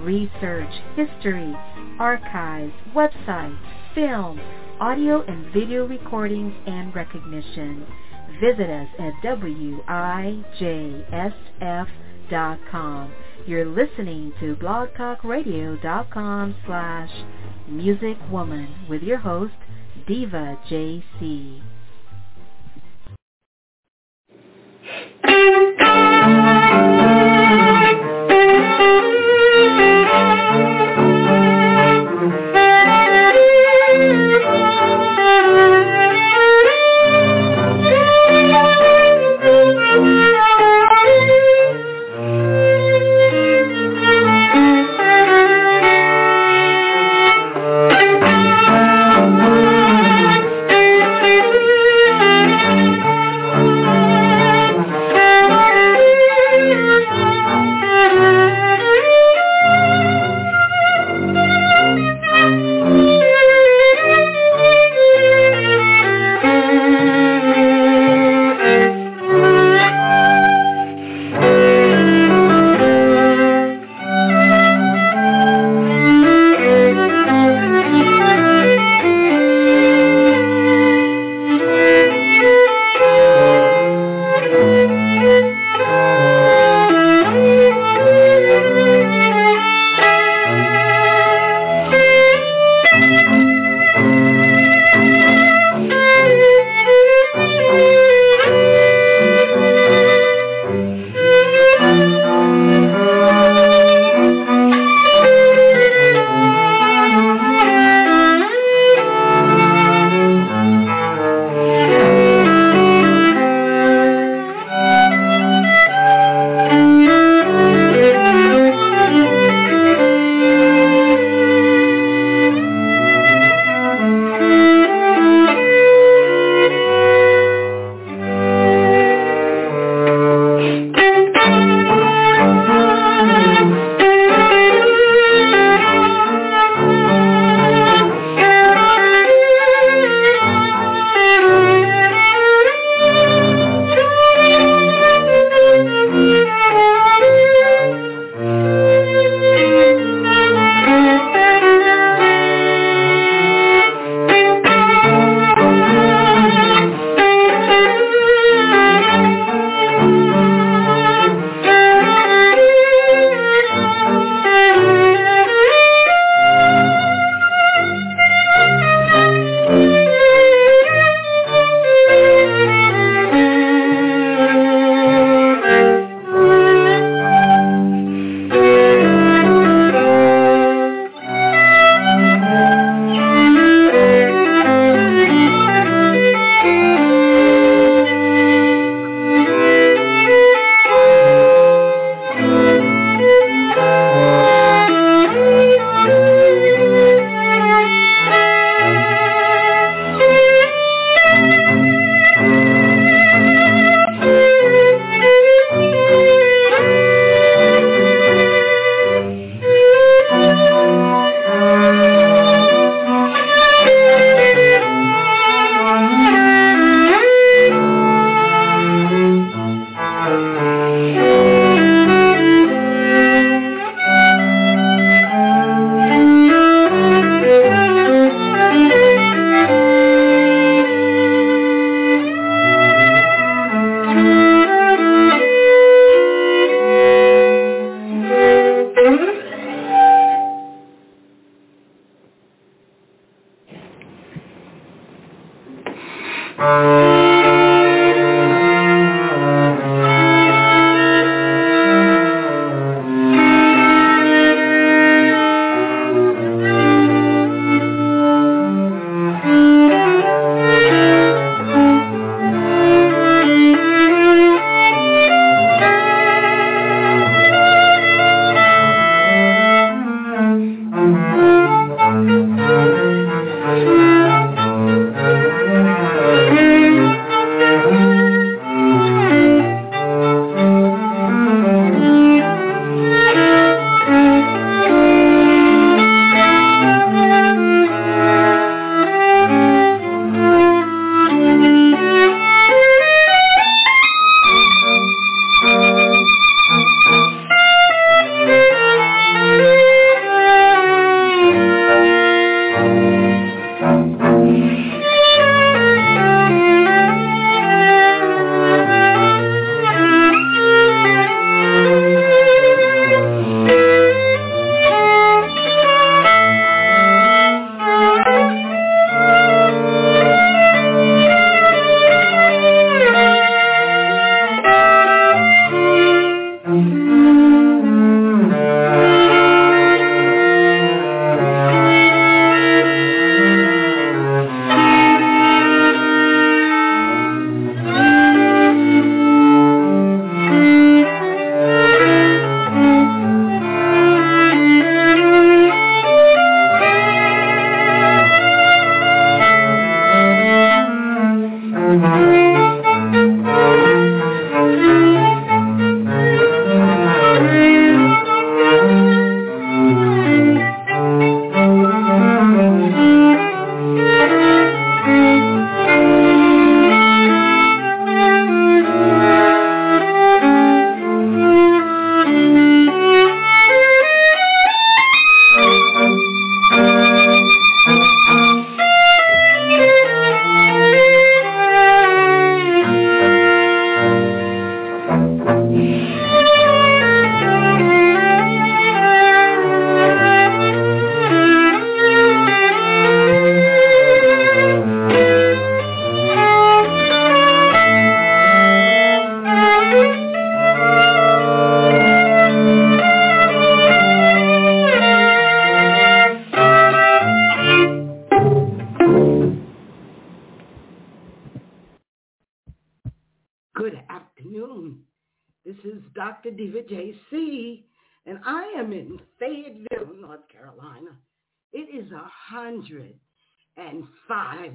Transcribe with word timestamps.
research, 0.00 0.72
history, 0.96 1.54
archives, 1.98 2.72
websites, 2.94 3.58
film, 3.94 4.40
audio 4.80 5.22
and 5.22 5.52
video 5.52 5.86
recordings, 5.86 6.54
and 6.66 6.94
recognition. 6.94 7.86
Visit 8.40 8.70
us 8.70 8.88
at 8.98 9.12
WIJSF.com. 9.22 9.82
You're 13.46 13.66
listening 13.66 14.32
to 14.40 14.56
blogtalkradio.com 14.56 16.54
slash 16.66 17.10
musicwoman 17.70 18.88
with 18.88 19.02
your 19.02 19.18
host, 19.18 19.54
Diva 20.06 20.58
JC. 20.70 21.62
Thank 26.22 27.26
you. 27.26 27.31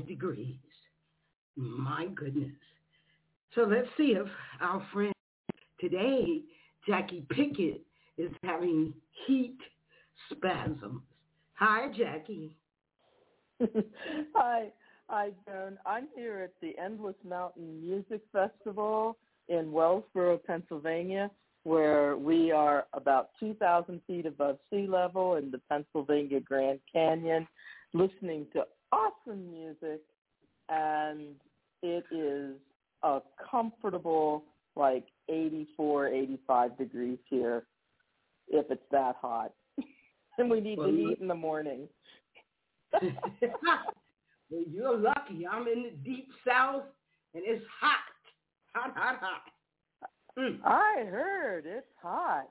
Degrees. 0.06 0.56
My 1.56 2.08
goodness. 2.16 2.52
So 3.56 3.62
let's 3.62 3.88
see 3.98 4.16
if 4.16 4.28
our 4.62 4.86
friend 4.94 5.14
today, 5.80 6.42
Jackie 6.88 7.26
Pickett, 7.30 7.82
is 8.18 8.32
having 8.44 8.94
heat 9.26 9.58
spasms. 10.32 11.02
Hi, 11.54 11.88
Jackie. 11.98 12.52
Hi. 14.36 14.72
Hi, 15.10 15.30
Joan. 15.48 15.78
I'm 15.86 16.08
here 16.16 16.40
at 16.40 16.54
the 16.62 16.74
Endless 16.84 17.16
Mountain 17.28 17.82
Music 17.82 18.22
Festival 18.34 19.18
in 19.48 19.72
Wellsboro, 19.72 20.44
Pennsylvania, 20.44 21.32
where 21.64 22.18
we 22.18 22.52
are 22.52 22.86
about 22.94 23.30
2,000 23.40 24.02
feet 24.06 24.26
above 24.26 24.58
sea 24.70 24.86
level 24.86 25.36
in 25.36 25.50
the 25.50 25.62
Pennsylvania 25.70 26.42
Grand 26.42 26.80
Canyon, 26.92 27.48
listening 27.94 28.48
to 28.54 28.66
awesome 28.92 29.52
music, 29.52 30.02
and 30.70 31.36
it 31.84 32.04
is 32.12 32.56
a 33.04 33.20
comfortable 33.50 34.44
like 34.76 35.06
84, 35.30 36.08
85 36.08 36.78
degrees 36.78 37.18
here 37.30 37.64
if 38.48 38.66
it's 38.70 38.82
that 38.92 39.16
hot. 39.22 39.52
and 40.38 40.50
we 40.50 40.62
need 40.62 40.78
well, 40.78 40.88
to 40.88 40.96
heat 40.96 41.18
in 41.20 41.28
the 41.28 41.36
morning. 41.36 41.88
well, 43.02 43.02
you're 44.50 44.98
lucky. 44.98 45.46
I'm 45.52 45.68
in 45.68 45.84
the 45.84 45.92
deep 46.04 46.30
south 46.48 46.84
and 47.34 47.44
it's 47.46 47.64
hot. 47.80 48.00
Hot, 48.74 48.94
hot, 48.96 49.20
hot. 49.20 49.42
Mm. 50.38 50.60
I 50.64 51.06
heard 51.10 51.66
it's 51.66 51.88
hot. 52.02 52.48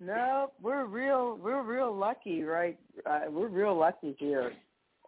No, 0.00 0.52
we're 0.60 0.84
real. 0.84 1.38
We're 1.40 1.62
real 1.62 1.96
lucky, 1.96 2.42
right? 2.42 2.78
Uh, 3.08 3.20
we're 3.30 3.48
real 3.48 3.76
lucky 3.76 4.16
here, 4.18 4.52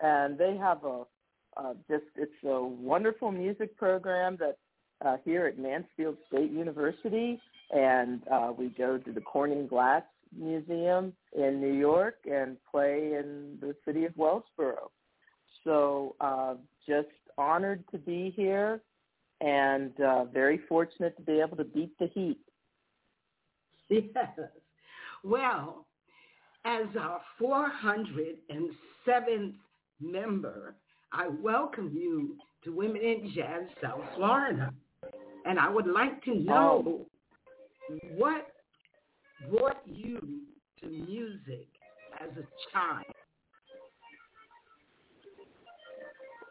and 0.00 0.38
they 0.38 0.56
have 0.56 0.84
a 0.84 1.04
just 1.88 2.04
it's 2.16 2.32
a 2.44 2.62
wonderful 2.62 3.30
music 3.30 3.76
program 3.76 4.36
that 4.40 4.58
uh, 5.04 5.16
here 5.24 5.46
at 5.46 5.58
Mansfield 5.58 6.16
State 6.28 6.50
University, 6.50 7.40
and 7.70 8.22
uh, 8.32 8.52
we 8.56 8.68
go 8.70 8.98
to 8.98 9.12
the 9.12 9.20
Corning 9.20 9.66
Glass 9.66 10.02
Museum 10.36 11.12
in 11.36 11.60
New 11.60 11.72
York 11.72 12.16
and 12.30 12.56
play 12.70 13.14
in 13.18 13.58
the 13.60 13.74
city 13.84 14.04
of 14.04 14.12
Wellsboro. 14.14 14.90
So 15.64 16.14
uh, 16.20 16.54
just 16.86 17.08
honored 17.38 17.84
to 17.90 17.98
be 17.98 18.32
here 18.36 18.80
and 19.40 19.98
uh, 20.00 20.24
very 20.24 20.60
fortunate 20.68 21.16
to 21.16 21.22
be 21.22 21.40
able 21.40 21.56
to 21.56 21.64
beat 21.64 21.98
the 21.98 22.06
heat. 22.08 22.38
Yes. 23.90 24.38
Well, 25.22 25.84
as 26.64 26.86
our 26.98 27.20
407th 27.40 29.54
member, 30.04 30.74
I 31.12 31.28
welcome 31.28 31.92
you 31.94 32.36
to 32.64 32.72
Women 32.74 33.02
in 33.02 33.32
Jazz 33.34 33.62
South 33.82 34.02
Florida. 34.16 34.72
And 35.46 35.58
I 35.58 35.68
would 35.68 35.86
like 35.86 36.22
to 36.24 36.34
know 36.34 37.06
oh. 37.90 37.96
what 38.16 38.46
brought 39.50 39.82
you 39.86 40.18
to 40.80 40.86
music 40.88 41.68
as 42.20 42.30
a 42.36 42.46
child? 42.72 43.04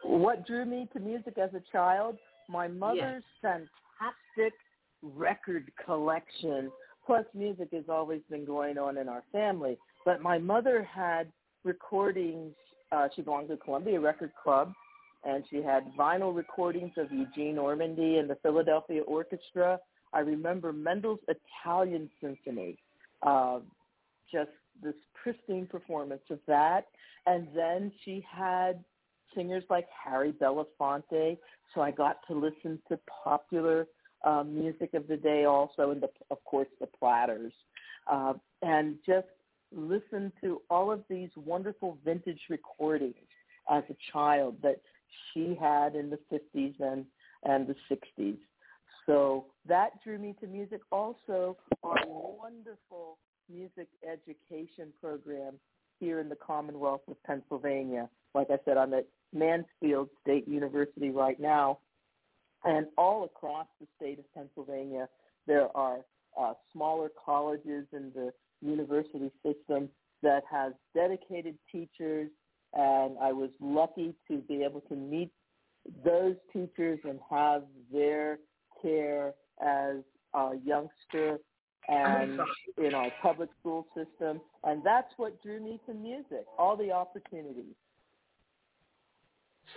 What 0.02 0.46
drew 0.46 0.64
me 0.64 0.88
to 0.92 1.00
music 1.00 1.38
as 1.38 1.50
a 1.54 1.62
child? 1.72 2.18
My 2.48 2.68
mother's 2.68 3.24
yes. 3.42 3.60
fantastic 3.96 4.52
record 5.02 5.70
collection. 5.84 6.70
Plus, 7.06 7.24
music 7.34 7.68
has 7.72 7.84
always 7.88 8.20
been 8.30 8.44
going 8.44 8.78
on 8.78 8.98
in 8.98 9.08
our 9.08 9.24
family. 9.32 9.78
But 10.04 10.22
my 10.22 10.38
mother 10.38 10.82
had 10.82 11.32
recordings. 11.64 12.54
Uh, 12.94 13.08
she 13.14 13.22
belonged 13.22 13.48
to 13.48 13.56
Columbia 13.56 13.98
Record 13.98 14.32
Club, 14.40 14.72
and 15.24 15.44
she 15.50 15.56
had 15.56 15.84
vinyl 15.98 16.34
recordings 16.34 16.92
of 16.96 17.10
Eugene 17.10 17.56
Ormandy 17.56 18.20
and 18.20 18.30
the 18.30 18.36
Philadelphia 18.36 19.02
Orchestra. 19.02 19.80
I 20.12 20.20
remember 20.20 20.72
Mendel's 20.72 21.20
Italian 21.26 22.08
Symphony, 22.20 22.78
uh, 23.22 23.58
just 24.32 24.50
this 24.82 24.94
pristine 25.20 25.66
performance 25.66 26.22
of 26.30 26.38
that. 26.46 26.86
And 27.26 27.48
then 27.54 27.90
she 28.04 28.24
had 28.30 28.84
singers 29.34 29.64
like 29.70 29.86
Harry 30.04 30.32
Belafonte, 30.32 31.38
so 31.74 31.80
I 31.80 31.90
got 31.90 32.18
to 32.28 32.34
listen 32.34 32.78
to 32.88 32.98
popular 33.24 33.88
uh, 34.24 34.44
music 34.44 34.94
of 34.94 35.08
the 35.08 35.16
day 35.16 35.44
also, 35.44 35.90
and 35.90 36.00
the, 36.00 36.08
of 36.30 36.42
course 36.44 36.68
the 36.80 36.86
Platters, 36.86 37.52
uh, 38.10 38.34
and 38.62 38.96
just 39.04 39.26
listen 39.74 40.32
to 40.42 40.62
all 40.70 40.90
of 40.90 41.02
these 41.08 41.30
wonderful 41.36 41.98
vintage 42.04 42.40
recordings 42.48 43.14
as 43.70 43.82
a 43.90 43.96
child 44.12 44.56
that 44.62 44.80
she 45.32 45.56
had 45.60 45.94
in 45.94 46.10
the 46.10 46.18
50s 46.32 46.74
and, 46.80 47.04
and 47.44 47.66
the 47.66 47.76
60s. 47.90 48.38
So 49.06 49.46
that 49.66 50.02
drew 50.02 50.18
me 50.18 50.34
to 50.40 50.46
music. 50.46 50.80
Also, 50.90 51.56
our 51.82 51.98
wonderful 52.06 53.18
music 53.50 53.88
education 54.02 54.92
program 55.00 55.54
here 56.00 56.20
in 56.20 56.28
the 56.28 56.36
Commonwealth 56.36 57.02
of 57.08 57.22
Pennsylvania. 57.24 58.08
Like 58.34 58.48
I 58.50 58.58
said, 58.64 58.76
I'm 58.76 58.94
at 58.94 59.06
Mansfield 59.32 60.08
State 60.22 60.48
University 60.48 61.10
right 61.10 61.38
now. 61.38 61.78
And 62.64 62.86
all 62.96 63.24
across 63.24 63.66
the 63.80 63.86
state 63.96 64.18
of 64.18 64.24
Pennsylvania, 64.34 65.08
there 65.46 65.68
are 65.76 65.98
uh, 66.40 66.54
smaller 66.72 67.10
colleges 67.24 67.86
in 67.92 68.10
the 68.14 68.32
university 68.64 69.30
system 69.44 69.88
that 70.22 70.42
has 70.50 70.72
dedicated 70.94 71.56
teachers 71.70 72.30
and 72.74 73.16
I 73.20 73.32
was 73.32 73.50
lucky 73.60 74.14
to 74.28 74.38
be 74.38 74.64
able 74.64 74.80
to 74.82 74.96
meet 74.96 75.30
those 76.04 76.34
teachers 76.52 76.98
and 77.04 77.18
have 77.30 77.62
their 77.92 78.38
care 78.82 79.34
as 79.62 79.98
a 80.34 80.52
youngster 80.64 81.38
and 81.88 82.40
in 82.78 82.94
our 82.94 83.12
public 83.22 83.50
school 83.60 83.86
system. 83.94 84.40
And 84.64 84.82
that's 84.84 85.12
what 85.18 85.40
drew 85.42 85.60
me 85.60 85.80
to 85.86 85.94
music, 85.94 86.46
all 86.58 86.76
the 86.76 86.90
opportunities. 86.90 87.74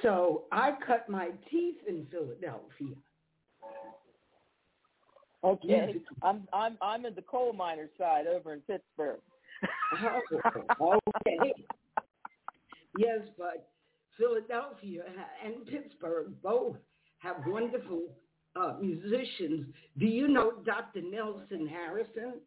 So 0.02 0.44
I 0.52 0.74
cut 0.86 1.10
my 1.10 1.30
teeth 1.52 1.78
in 1.88 2.08
Philadelphia. 2.10 2.96
Okay, 5.44 5.96
I'm 6.24 6.48
I'm 6.52 6.78
I'm 6.82 7.06
in 7.06 7.14
the 7.16 7.22
coal 7.22 7.54
miner 7.54 7.90
side 7.98 8.26
over 8.28 8.54
in 8.54 8.62
Pittsburgh. 8.62 9.20
okay. 10.82 11.54
Yes, 12.98 13.20
but 13.38 13.70
Philadelphia 14.18 15.04
and 15.46 15.66
Pittsburgh 15.68 16.34
both 16.42 16.76
have 17.20 17.36
wonderful 17.46 18.04
uh, 18.56 18.74
musicians. 18.82 19.68
Do 20.00 20.06
you 20.06 20.28
know 20.28 20.54
Dr. 20.66 21.02
Nelson 21.02 21.68
Harrison? 21.68 22.42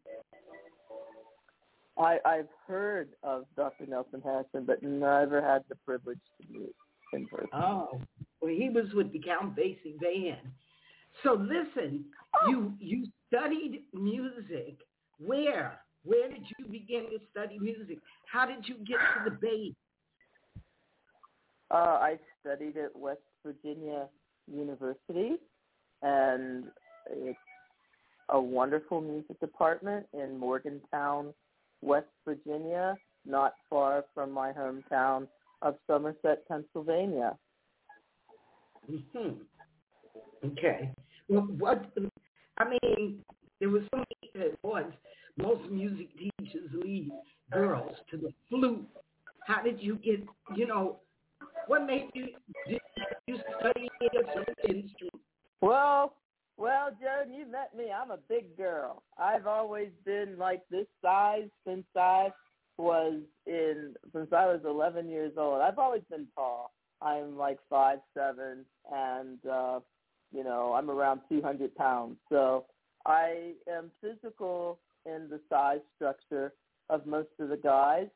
I, 1.98 2.18
I've 2.24 2.48
heard 2.66 3.10
of 3.22 3.44
Dr. 3.56 3.86
Nelson 3.86 4.22
Harrison, 4.24 4.64
but 4.64 4.82
never 4.82 5.42
had 5.42 5.62
the 5.68 5.76
privilege 5.86 6.18
to 6.40 6.52
meet 6.52 6.74
in 7.12 7.26
person. 7.26 7.48
Oh, 7.52 8.00
well, 8.40 8.52
he 8.52 8.70
was 8.70 8.86
with 8.94 9.12
the 9.12 9.20
Count 9.20 9.54
Basie 9.54 9.98
band. 10.00 10.48
So 11.22 11.34
listen. 11.34 12.04
You 12.48 12.72
you 12.78 13.06
studied 13.28 13.82
music. 13.92 14.76
Where? 15.18 15.80
Where 16.04 16.28
did 16.28 16.44
you 16.58 16.66
begin 16.66 17.04
to 17.10 17.18
study 17.30 17.58
music? 17.58 17.98
How 18.30 18.46
did 18.46 18.66
you 18.66 18.76
get 18.76 18.98
to 18.98 19.30
the 19.30 19.30
bass? 19.30 19.74
Uh, 21.70 21.98
I 22.00 22.18
studied 22.40 22.76
at 22.76 22.96
West 22.96 23.20
Virginia 23.44 24.08
University, 24.52 25.36
and 26.02 26.64
it's 27.10 27.38
a 28.30 28.40
wonderful 28.40 29.00
music 29.00 29.38
department 29.40 30.06
in 30.12 30.38
Morgantown, 30.38 31.34
West 31.82 32.08
Virginia, 32.24 32.96
not 33.26 33.54
far 33.68 34.04
from 34.14 34.32
my 34.32 34.52
hometown 34.52 35.28
of 35.62 35.76
Somerset, 35.86 36.46
Pennsylvania. 36.48 37.36
hmm 38.86 39.30
Okay. 40.44 40.90
Well, 41.28 41.42
what 41.58 41.92
I 42.58 42.64
mean, 42.68 43.24
there 43.60 43.68
was 43.68 43.82
so 43.92 44.04
many 44.34 44.52
once, 44.62 44.94
Most 45.36 45.70
music 45.70 46.08
teachers 46.18 46.70
lead 46.72 47.10
girls 47.52 47.96
to 48.10 48.16
the 48.16 48.32
flute. 48.48 48.86
How 49.46 49.62
did 49.62 49.80
you 49.80 49.96
get? 49.96 50.20
You 50.54 50.66
know, 50.66 50.96
what 51.66 51.86
made 51.86 52.10
you 52.14 52.28
did 52.68 52.80
you 53.26 53.38
study 53.58 53.88
a 54.02 54.18
certain 54.34 54.54
instrument? 54.82 55.22
Well, 55.60 56.14
well, 56.56 56.90
Joan, 57.00 57.32
you 57.32 57.46
met 57.46 57.74
me. 57.76 57.86
I'm 57.90 58.10
a 58.10 58.18
big 58.28 58.56
girl. 58.56 59.02
I've 59.18 59.46
always 59.46 59.88
been 60.04 60.36
like 60.38 60.62
this 60.70 60.86
size 61.02 61.48
since 61.66 61.86
I 61.96 62.28
was 62.76 63.20
in 63.46 63.94
since 64.12 64.32
I 64.32 64.46
was 64.46 64.60
11 64.66 65.08
years 65.08 65.32
old. 65.36 65.60
I've 65.60 65.78
always 65.78 66.02
been 66.10 66.26
tall. 66.34 66.72
I'm 67.02 67.36
like 67.38 67.58
five 67.68 68.00
seven, 68.14 68.64
and 68.92 69.38
uh, 69.50 69.80
you 70.32 70.44
know 70.44 70.74
I'm 70.74 70.90
around 70.90 71.20
200 71.28 71.74
pounds. 71.74 72.16
So 72.28 72.66
I 73.06 73.52
am 73.68 73.90
physical 74.00 74.78
in 75.06 75.28
the 75.30 75.40
size 75.48 75.80
structure 75.96 76.52
of 76.88 77.06
most 77.06 77.28
of 77.38 77.48
the 77.48 77.56
guys. 77.56 78.08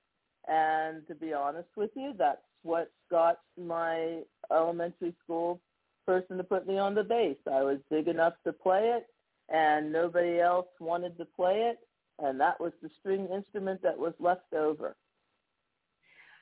And 0.47 1.07
to 1.09 1.15
be 1.15 1.33
honest 1.33 1.69
with 1.77 1.91
you, 1.95 2.13
that's 2.19 2.39
what 2.63 2.91
got 3.11 3.39
my 3.59 4.21
elementary 4.51 5.15
school 5.23 5.61
person 6.07 6.37
to 6.37 6.45
put 6.45 6.67
me 6.67 6.79
on 6.79 6.95
the 6.95 7.03
bass. 7.03 7.37
I 7.51 7.63
was 7.63 7.79
big 7.91 8.09
enough 8.09 8.35
to 8.45 8.53
play 8.53 8.95
it, 8.97 9.07
and 9.49 9.93
nobody 9.93 10.41
else 10.41 10.67
wanted 10.81 11.17
to 11.19 11.25
play 11.25 11.71
it, 11.71 11.79
and 12.19 12.39
that 12.41 12.61
was 12.61 12.73
the 12.83 12.91
string 13.01 13.29
instrument 13.33 13.83
that 13.83 13.99
was 13.99 14.13
left 14.19 14.53
over. 14.53 14.97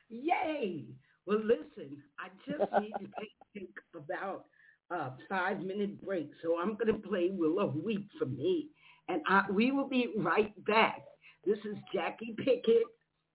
Yay! 0.09 0.85
Well, 1.27 1.41
listen, 1.45 2.03
I 2.19 2.29
just 2.51 2.73
need 2.81 2.93
to 2.99 3.27
think 3.55 3.71
about 3.95 4.47
uh, 4.93 5.11
five 5.29 5.61
minute 5.61 6.05
break. 6.05 6.31
So 6.43 6.59
I'm 6.61 6.75
going 6.75 6.89
to 6.89 7.09
play 7.09 7.31
Willow 7.33 7.75
Weep 7.85 8.09
for 8.19 8.27
me. 8.27 8.69
And 9.09 9.23
I, 9.27 9.45
we 9.51 9.73
will 9.73 9.89
be 9.89 10.09
right 10.17 10.53
back. 10.65 11.03
This 11.45 11.59
is 11.59 11.77
Jackie 11.93 12.35
Pickett, 12.39 12.85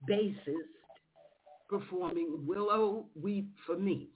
bassist, 0.08 0.72
performing 1.68 2.44
Willow 2.46 3.06
Weep 3.14 3.50
for 3.66 3.76
me. 3.76 4.08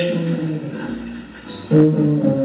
Thank 0.01 0.15
you. 1.69 2.40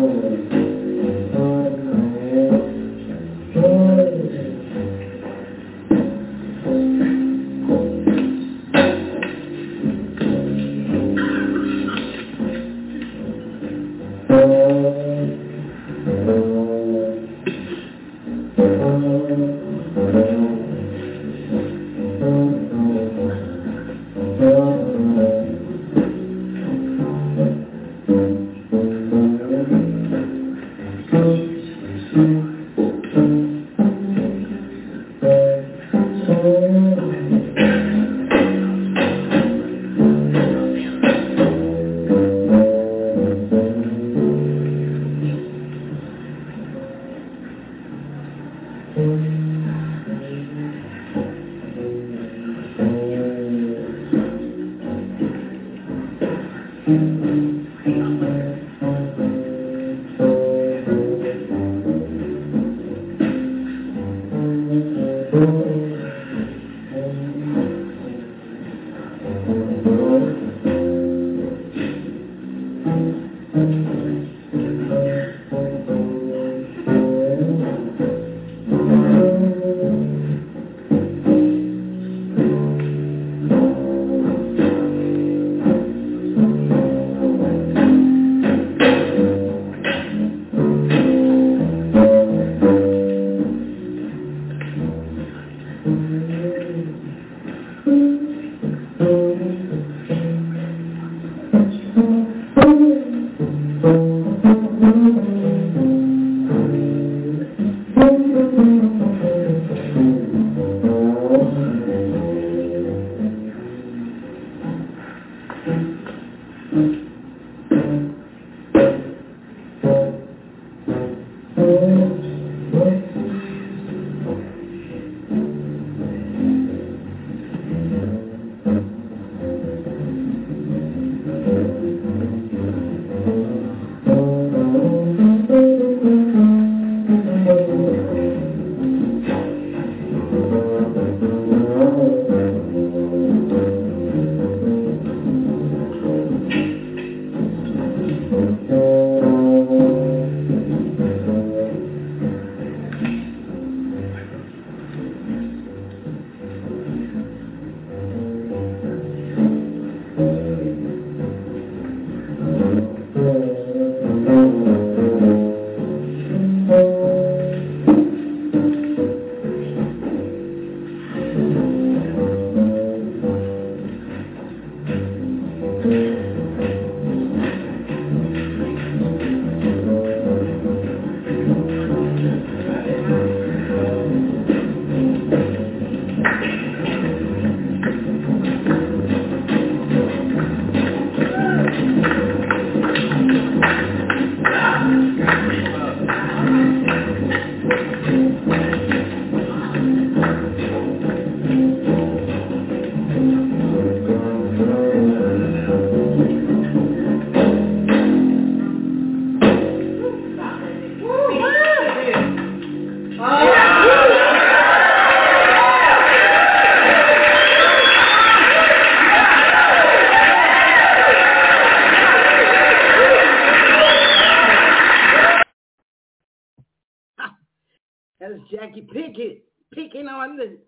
Is 228.20 228.40
Jackie 228.50 228.86
Pickett 228.92 229.44
picking 229.74 230.08
on 230.08 230.36
the 230.36 230.58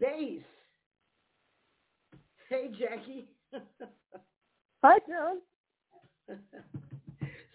bass. 0.00 0.42
Hey, 2.48 2.70
Jackie. 2.78 3.28
Hi, 4.82 4.98
Joan. 5.06 6.38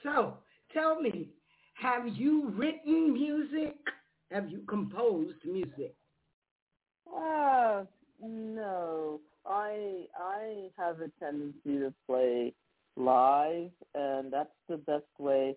so, 0.04 0.38
tell 0.74 1.02
me, 1.02 1.30
have 1.76 2.08
you 2.08 2.50
written 2.56 3.14
music? 3.14 3.76
Have 4.32 4.50
you 4.50 4.62
composed 4.68 5.44
music? 5.46 5.96
Uh, 7.14 7.84
no. 8.22 9.20
I 9.46 10.06
I 10.18 10.70
have 10.78 11.02
a 11.02 11.10
tendency 11.20 11.78
to 11.80 11.94
play 12.08 12.54
live, 12.98 13.72
and 13.94 14.32
that's 14.32 14.50
the 14.68 14.78
best 14.78 15.06
way 15.20 15.56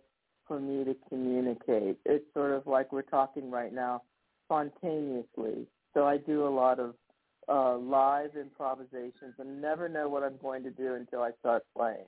for 0.48 0.58
me 0.58 0.84
to 0.84 0.96
communicate. 1.08 1.98
It's 2.06 2.24
sort 2.34 2.52
of 2.52 2.66
like 2.66 2.92
we're 2.92 3.02
talking 3.02 3.50
right 3.50 3.72
now, 3.72 4.02
spontaneously. 4.46 5.66
So 5.94 6.06
I 6.06 6.16
do 6.16 6.46
a 6.46 6.48
lot 6.48 6.80
of 6.80 6.94
uh, 7.48 7.76
live 7.78 8.30
improvisations 8.36 9.34
and 9.38 9.60
never 9.60 9.88
know 9.88 10.08
what 10.08 10.22
I'm 10.22 10.36
going 10.42 10.62
to 10.64 10.70
do 10.70 10.94
until 10.94 11.22
I 11.22 11.30
start 11.40 11.64
playing. 11.76 12.06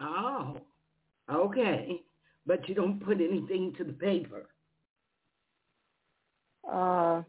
Oh, 0.00 0.58
okay. 1.32 2.02
But 2.46 2.68
you 2.68 2.74
don't 2.74 3.04
put 3.04 3.20
anything 3.20 3.74
to 3.78 3.84
the 3.84 3.92
paper. 3.92 4.46
Uh, 6.70 7.22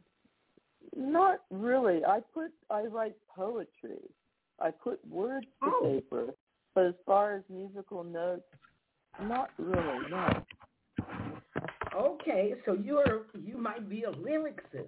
not 0.95 1.39
really. 1.49 2.03
I 2.05 2.19
put 2.33 2.51
I 2.69 2.81
write 2.83 3.15
poetry. 3.35 3.99
I 4.59 4.71
put 4.71 4.99
words 5.07 5.47
to 5.63 5.69
Oh. 5.69 5.81
paper, 5.83 6.27
but 6.75 6.85
as 6.85 6.93
far 7.05 7.35
as 7.35 7.43
musical 7.49 8.03
notes, 8.03 8.43
not 9.23 9.49
really. 9.57 10.09
No. 10.09 10.43
Okay, 11.95 12.53
so 12.65 12.73
you're 12.73 13.23
you 13.33 13.57
might 13.57 13.89
be 13.89 14.03
a 14.03 14.11
lyricist. 14.11 14.87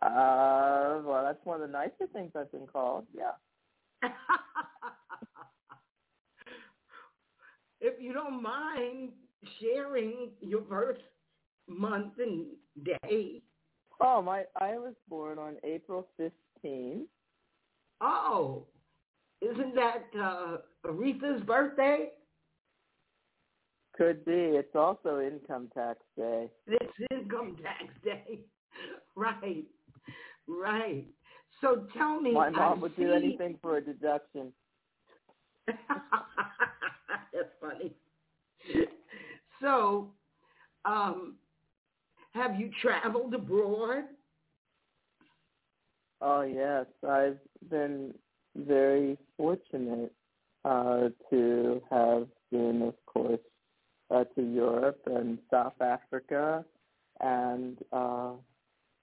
Uh, 0.00 1.00
well, 1.04 1.24
that's 1.24 1.44
one 1.44 1.60
of 1.60 1.66
the 1.66 1.72
nicer 1.72 2.06
things 2.12 2.30
I've 2.36 2.52
been 2.52 2.66
called. 2.66 3.06
Yeah. 3.14 3.32
if 7.80 8.00
you 8.00 8.12
don't 8.12 8.40
mind 8.42 9.10
sharing 9.60 10.30
your 10.40 10.60
birth 10.60 10.98
month 11.68 12.14
and 12.18 12.46
day. 12.84 13.42
Oh, 14.00 14.22
my! 14.22 14.44
I 14.60 14.78
was 14.78 14.94
born 15.08 15.38
on 15.38 15.56
April 15.64 16.06
fifteenth. 16.16 17.08
Oh, 18.00 18.66
isn't 19.42 19.74
that 19.74 20.04
uh, 20.18 20.56
Aretha's 20.86 21.42
birthday? 21.42 22.10
Could 23.96 24.24
be. 24.24 24.32
It's 24.32 24.74
also 24.74 25.20
income 25.20 25.68
tax 25.74 25.98
day. 26.16 26.48
It's 26.66 26.92
income 27.10 27.56
tax 27.62 27.92
day. 28.04 28.40
right, 29.16 29.64
right. 30.46 31.04
So 31.60 31.84
tell 31.96 32.20
me. 32.20 32.32
My 32.32 32.50
mom 32.50 32.78
I 32.78 32.82
would 32.82 32.96
see... 32.96 33.02
do 33.02 33.12
anything 33.12 33.58
for 33.60 33.76
a 33.76 33.80
deduction. 33.80 34.52
That's 35.66 35.78
funny. 37.60 37.92
So, 39.60 40.08
um, 40.84 41.34
have 42.34 42.58
you 42.58 42.70
traveled 42.80 43.34
abroad? 43.34 44.04
Oh 46.20 46.42
yes, 46.42 46.86
I've 47.08 47.38
been 47.70 48.14
very 48.56 49.18
fortunate 49.42 50.12
uh, 50.64 51.08
to 51.28 51.82
have 51.90 52.28
been, 52.52 52.82
of 52.82 52.94
course, 53.06 53.40
uh, 54.08 54.22
to 54.36 54.42
Europe 54.42 55.00
and 55.06 55.38
South 55.50 55.80
Africa 55.80 56.64
and 57.20 57.76
uh, 57.92 58.34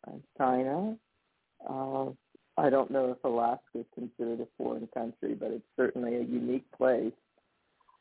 and 0.07 0.23
China. 0.37 0.95
Uh, 1.69 2.05
I 2.57 2.69
don't 2.69 2.89
know 2.89 3.11
if 3.11 3.23
Alaska 3.25 3.79
is 3.79 3.85
considered 3.93 4.39
a 4.39 4.47
foreign 4.57 4.87
country, 4.93 5.33
but 5.33 5.51
it's 5.51 5.71
certainly 5.75 6.15
a 6.15 6.23
unique 6.23 6.69
place. 6.77 7.11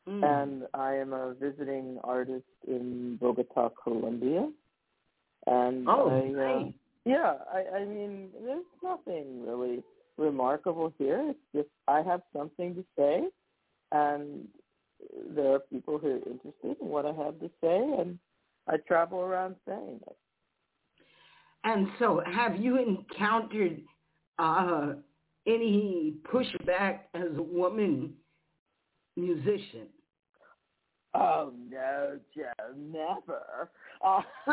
Mm. 0.09 0.43
And 0.43 0.63
I 0.75 0.95
am 0.95 1.13
a 1.13 1.35
visiting 1.35 1.99
artist 2.05 2.47
in 2.69 3.19
Bogota, 3.21 3.71
Colombia. 3.83 4.49
And 5.47 5.89
oh, 5.89 6.09
I, 6.09 6.41
uh, 6.41 6.71
yeah, 7.05 7.35
I, 7.53 7.79
I 7.79 7.85
mean, 7.85 8.29
there's 8.45 8.65
nothing 8.83 9.45
really 9.45 9.83
remarkable 10.19 10.93
here. 10.99 11.31
It's 11.31 11.39
just 11.55 11.69
I 11.87 12.03
have 12.03 12.23
something 12.37 12.75
to 12.75 12.85
say, 12.97 13.23
and 13.93 14.47
there 15.35 15.55
are 15.55 15.61
people 15.61 15.99
who 15.99 16.09
are 16.09 16.17
interested 16.17 16.77
in 16.81 16.89
what 16.89 17.07
I 17.07 17.13
have 17.13 17.39
to 17.41 17.51
say, 17.61 17.79
and 18.01 18.19
I 18.69 18.77
travel 18.87 19.21
around 19.21 19.57
saying 19.67 20.01
it. 20.07 20.17
And 21.65 21.89
so, 21.99 22.23
have 22.27 22.57
you 22.57 22.79
encountered 22.79 23.81
uh, 24.39 24.93
any 25.47 26.15
pushback 26.33 27.01
as 27.15 27.37
a 27.37 27.43
woman 27.43 28.13
musician? 29.17 29.89
Oh 31.15 31.53
no, 31.71 32.19
Joe, 32.35 32.53
never. 32.77 33.71
Uh, 34.05 34.21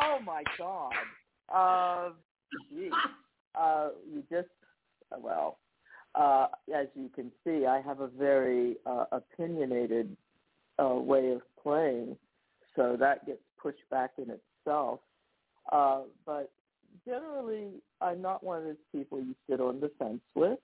oh 0.00 0.18
my 0.24 0.42
God. 0.58 0.92
Uh, 1.52 2.10
geez. 2.70 2.92
Uh, 3.58 3.90
you 4.12 4.22
just 4.30 4.48
well, 5.22 5.58
uh, 6.14 6.48
as 6.74 6.86
you 6.94 7.08
can 7.14 7.30
see, 7.44 7.66
I 7.66 7.80
have 7.80 8.00
a 8.00 8.08
very 8.08 8.76
uh, 8.86 9.04
opinionated 9.12 10.16
uh, 10.78 10.94
way 10.94 11.32
of 11.32 11.42
playing, 11.62 12.16
so 12.74 12.96
that 12.98 13.26
gets 13.26 13.40
pushed 13.60 13.88
back 13.90 14.12
in 14.18 14.30
itself. 14.30 15.00
Uh, 15.72 16.02
but 16.24 16.50
generally, 17.04 17.82
I'm 18.00 18.22
not 18.22 18.42
one 18.42 18.58
of 18.58 18.64
those 18.64 18.76
people 18.92 19.20
you 19.20 19.34
sit 19.48 19.60
on 19.60 19.80
the 19.80 19.90
fence 19.98 20.20
with. 20.34 20.58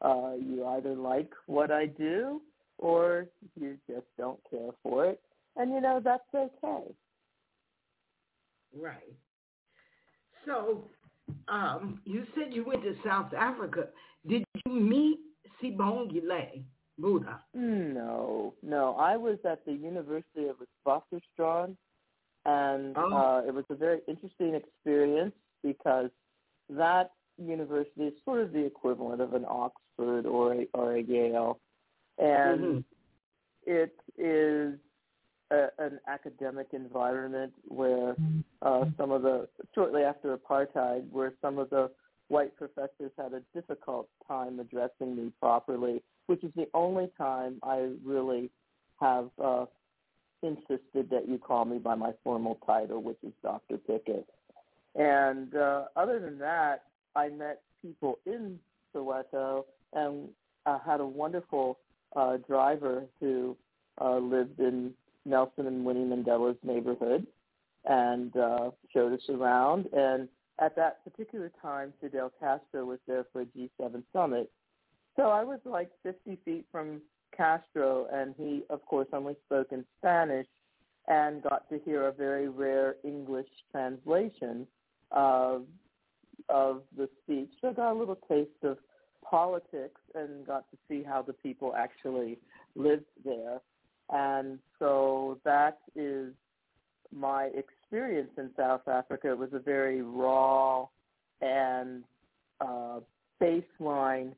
Uh, 0.00 0.34
you 0.38 0.64
either 0.64 0.94
like 0.94 1.30
what 1.46 1.70
I 1.70 1.86
do 1.86 2.40
or 2.78 3.26
you 3.60 3.76
just 3.88 4.06
don't 4.16 4.38
care 4.48 4.70
for 4.82 5.06
it. 5.06 5.20
And 5.56 5.72
you 5.72 5.80
know, 5.80 6.00
that's 6.02 6.22
okay. 6.34 6.84
Right. 8.76 9.12
So, 10.46 10.84
um, 11.48 12.00
you 12.04 12.26
said 12.34 12.52
you 12.52 12.64
went 12.64 12.82
to 12.82 12.94
South 13.04 13.32
Africa. 13.34 13.88
Did 14.26 14.44
you 14.66 14.72
meet 14.72 15.18
Sibongile 15.62 16.62
Buddha? 16.98 17.40
No, 17.54 18.54
no. 18.62 18.96
I 18.96 19.16
was 19.16 19.38
at 19.44 19.64
the 19.64 19.72
University 19.72 20.46
of 20.48 20.56
Witwatersrand, 20.86 21.76
and 22.44 22.96
Oh. 22.96 23.16
uh, 23.16 23.42
it 23.46 23.54
was 23.54 23.64
a 23.70 23.74
very 23.74 24.00
interesting 24.08 24.54
experience 24.54 25.34
because 25.62 26.10
that 26.70 27.12
university 27.38 28.02
is 28.04 28.14
sort 28.24 28.40
of 28.40 28.52
the 28.52 28.64
equivalent 28.64 29.20
of 29.20 29.34
an 29.34 29.44
Oxford 29.48 30.26
or 30.26 30.54
a, 30.54 30.66
or 30.74 30.96
a 30.96 31.02
Yale, 31.02 31.60
and 32.18 32.60
Mhm. 32.60 32.84
it 33.66 33.94
is 34.16 34.78
a, 35.50 35.68
an 35.78 36.00
academic 36.08 36.68
environment 36.72 37.52
where 37.66 38.16
uh, 38.62 38.84
some 38.96 39.10
of 39.10 39.22
the 39.22 39.48
shortly 39.74 40.02
after 40.02 40.36
apartheid, 40.36 41.10
where 41.10 41.32
some 41.40 41.58
of 41.58 41.70
the 41.70 41.90
white 42.28 42.54
professors 42.56 43.10
had 43.16 43.32
a 43.32 43.40
difficult 43.54 44.08
time 44.26 44.60
addressing 44.60 45.16
me 45.16 45.32
properly, 45.40 46.02
which 46.26 46.44
is 46.44 46.52
the 46.54 46.68
only 46.74 47.10
time 47.16 47.58
I 47.62 47.90
really 48.04 48.50
have 49.00 49.30
uh, 49.42 49.66
insisted 50.42 51.10
that 51.10 51.26
you 51.26 51.38
call 51.38 51.64
me 51.64 51.78
by 51.78 51.94
my 51.94 52.12
formal 52.22 52.58
title, 52.66 53.02
which 53.02 53.18
is 53.22 53.32
Dr. 53.42 53.78
Pickett. 53.78 54.26
And 54.94 55.54
uh, 55.54 55.84
other 55.96 56.20
than 56.20 56.38
that, 56.38 56.84
I 57.16 57.28
met 57.28 57.62
people 57.80 58.18
in 58.26 58.58
Soweto 58.94 59.64
and 59.92 60.28
uh, 60.66 60.78
had 60.84 61.00
a 61.00 61.06
wonderful 61.06 61.78
uh, 62.14 62.36
driver 62.36 63.04
who 63.20 63.56
uh, 64.00 64.18
lived 64.18 64.58
in 64.60 64.92
Nelson 65.28 65.66
and 65.66 65.84
Winnie 65.84 66.04
Mandela's 66.04 66.58
neighborhood 66.62 67.26
and 67.84 68.36
uh, 68.36 68.70
showed 68.92 69.12
us 69.12 69.28
around. 69.28 69.86
And 69.92 70.28
at 70.58 70.74
that 70.76 71.04
particular 71.04 71.50
time, 71.62 71.92
Fidel 72.00 72.32
Castro 72.40 72.84
was 72.84 72.98
there 73.06 73.26
for 73.32 73.42
a 73.42 73.46
G7 73.46 74.02
summit. 74.12 74.50
So 75.16 75.24
I 75.24 75.44
was 75.44 75.60
like 75.64 75.90
50 76.02 76.38
feet 76.44 76.64
from 76.70 77.00
Castro, 77.36 78.06
and 78.12 78.34
he, 78.36 78.62
of 78.70 78.84
course, 78.86 79.08
only 79.12 79.36
spoke 79.46 79.68
in 79.72 79.84
Spanish 79.98 80.46
and 81.08 81.42
got 81.42 81.68
to 81.70 81.78
hear 81.84 82.08
a 82.08 82.12
very 82.12 82.48
rare 82.48 82.96
English 83.04 83.48
translation 83.72 84.66
of 85.10 85.64
of 86.48 86.82
the 86.96 87.08
speech. 87.22 87.50
So 87.60 87.68
I 87.68 87.72
got 87.72 87.92
a 87.92 87.98
little 87.98 88.18
taste 88.28 88.50
of 88.62 88.78
politics 89.28 90.00
and 90.14 90.46
got 90.46 90.70
to 90.70 90.76
see 90.88 91.02
how 91.02 91.22
the 91.22 91.32
people 91.32 91.74
actually 91.76 92.38
lived 92.74 93.04
there. 93.24 93.60
And 94.10 94.58
so 94.78 95.38
that 95.44 95.78
is 95.94 96.32
my 97.14 97.50
experience 97.54 98.30
in 98.38 98.50
South 98.56 98.86
Africa. 98.88 99.30
It 99.30 99.38
was 99.38 99.52
a 99.52 99.58
very 99.58 100.02
raw 100.02 100.86
and 101.40 102.04
uh, 102.60 103.00
baseline 103.40 104.32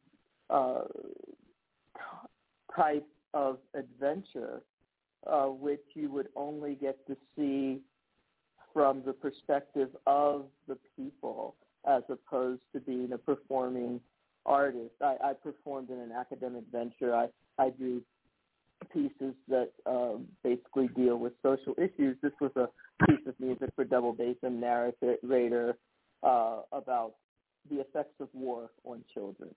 uh, 0.51 0.83
type 2.75 3.07
of 3.35 3.59
adventure. 3.75 4.63
uh, 5.27 5.47
which 5.47 5.85
you 5.95 6.11
would 6.11 6.29
only 6.37 6.75
get 6.75 7.07
to 7.07 7.17
see 7.37 7.81
from 8.73 9.03
the 9.05 9.13
perspective 9.13 9.89
of 10.07 10.45
the 10.69 10.79
people 10.97 11.55
as 11.87 12.03
opposed 12.09 12.63
to 12.73 12.81
being 12.81 13.13
a 13.13 13.19
performing 13.19 14.01
artist. 14.47 14.95
I, 15.03 15.17
I 15.23 15.33
performed 15.35 15.91
in 15.91 15.99
an 15.99 16.13
academic 16.13 16.65
venture. 16.73 17.15
I, 17.15 17.29
I 17.59 17.71
do 17.71 18.03
pieces 18.93 19.35
that 19.49 19.71
um, 19.87 20.27
basically 20.43 20.89
deal 20.89 21.17
with 21.17 21.33
social 21.43 21.75
issues. 21.79 22.17
This 22.23 22.33
was 22.41 22.53
a 22.57 22.69
piece 23.07 23.27
of 23.27 23.35
music 23.39 23.71
for 23.77 23.85
double 23.85 24.13
bass 24.13 24.37
and 24.43 24.61
narrator 24.61 25.77
uh, 26.23 26.61
about 26.73 27.15
the 27.71 27.77
effects 27.77 28.15
of 28.21 28.29
war 28.33 28.71
on 28.85 29.05
children. 29.13 29.51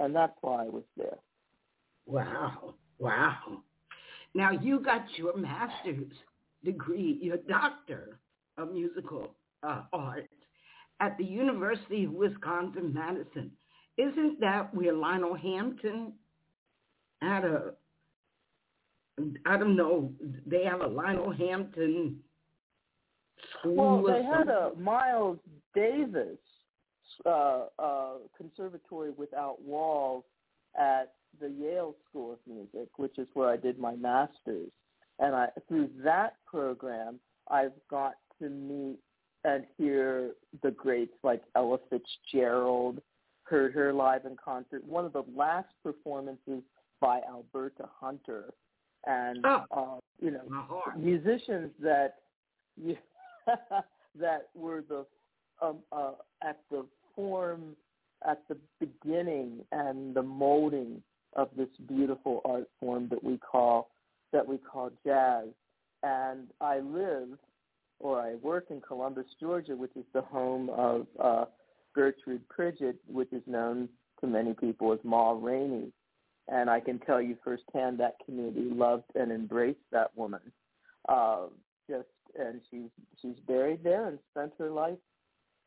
And 0.00 0.14
that's 0.14 0.36
why 0.40 0.64
I 0.64 0.68
was 0.68 0.84
there. 0.96 1.18
Wow. 2.06 2.74
Wow. 2.98 3.62
Now 4.34 4.52
you 4.52 4.80
got 4.80 5.04
your 5.16 5.36
master's 5.36 6.12
degree, 6.64 7.18
your 7.20 7.38
doctor 7.48 8.18
of 8.56 8.72
musical 8.72 9.34
uh, 9.62 9.82
arts 9.92 10.28
at 11.00 11.16
the 11.18 11.24
University 11.24 12.04
of 12.04 12.12
Wisconsin-Madison. 12.12 13.50
Isn't 13.96 14.40
that 14.40 14.74
where 14.74 14.92
Lionel 14.92 15.34
Hampton 15.34 16.12
had 17.20 17.44
a, 17.44 17.72
I 19.46 19.56
don't 19.56 19.76
know, 19.76 20.12
they 20.46 20.64
have 20.64 20.80
a 20.80 20.86
Lionel 20.86 21.32
Hampton 21.32 22.16
school? 23.58 24.02
Well, 24.02 24.14
they 24.14 24.22
had 24.22 24.48
a 24.48 24.72
Miles 24.78 25.38
Davis 25.74 26.38
uh, 27.26 27.64
uh, 27.78 28.14
conservatory 28.36 29.10
without 29.10 29.60
walls 29.62 30.24
at 30.78 31.14
the 31.40 31.48
Yale 31.48 31.94
School 32.08 32.32
of 32.32 32.38
Music, 32.46 32.88
which 32.96 33.18
is 33.18 33.28
where 33.34 33.48
I 33.48 33.56
did 33.56 33.78
my 33.78 33.96
master's. 33.96 34.70
And 35.18 35.34
I, 35.34 35.48
through 35.66 35.90
that 36.04 36.36
program, 36.46 37.18
I've 37.50 37.72
got 37.90 38.14
to 38.40 38.48
meet 38.48 38.98
and 39.44 39.64
hear 39.76 40.32
the 40.62 40.70
greats 40.70 41.14
like 41.22 41.42
Ella 41.54 41.78
Fitzgerald, 41.90 43.00
heard 43.44 43.72
her 43.72 43.92
live 43.92 44.26
in 44.26 44.36
concert. 44.42 44.84
One 44.84 45.04
of 45.04 45.12
the 45.12 45.24
last 45.34 45.68
performances 45.82 46.62
by 47.00 47.20
Alberta 47.28 47.88
Hunter, 48.00 48.52
and 49.08 49.44
oh, 49.44 49.64
uh, 49.70 49.98
you 50.20 50.30
know 50.30 50.42
musicians 50.96 51.70
that 51.82 52.16
you, 52.76 52.96
that 54.20 54.48
were 54.54 54.84
the 54.88 55.04
um, 55.60 55.78
uh, 55.90 56.12
at 56.42 56.60
the 56.70 56.84
form 57.16 57.74
at 58.28 58.42
the 58.48 58.56
beginning 58.78 59.64
and 59.72 60.14
the 60.14 60.22
molding 60.22 61.02
of 61.34 61.48
this 61.56 61.68
beautiful 61.88 62.40
art 62.44 62.68
form 62.80 63.08
that 63.08 63.22
we 63.22 63.38
call 63.38 63.90
that 64.32 64.46
we 64.46 64.58
call 64.58 64.90
jazz. 65.04 65.46
And 66.02 66.48
I 66.60 66.78
live 66.78 67.28
or 67.98 68.20
I 68.20 68.36
work 68.36 68.66
in 68.70 68.80
Columbus, 68.80 69.26
Georgia, 69.40 69.74
which 69.74 69.96
is 69.96 70.04
the 70.12 70.22
home 70.22 70.70
of 70.70 71.06
uh, 71.18 71.44
Gertrude 71.94 72.48
Pridgett, 72.48 72.96
which 73.08 73.32
is 73.32 73.42
known 73.46 73.88
to 74.20 74.26
many 74.26 74.54
people 74.54 74.92
as 74.92 75.00
Ma 75.02 75.32
Rainey. 75.32 75.92
And 76.50 76.70
I 76.70 76.80
can 76.80 76.98
tell 77.00 77.20
you 77.20 77.36
firsthand 77.44 78.00
that 78.00 78.16
community 78.24 78.70
loved 78.72 79.04
and 79.14 79.30
embraced 79.30 79.78
that 79.92 80.16
woman. 80.16 80.40
Uh, 81.08 81.46
just 81.88 82.08
and 82.38 82.60
she's 82.70 82.90
she's 83.20 83.36
buried 83.46 83.82
there 83.82 84.06
and 84.06 84.18
spent 84.30 84.52
her 84.58 84.70
life. 84.70 84.98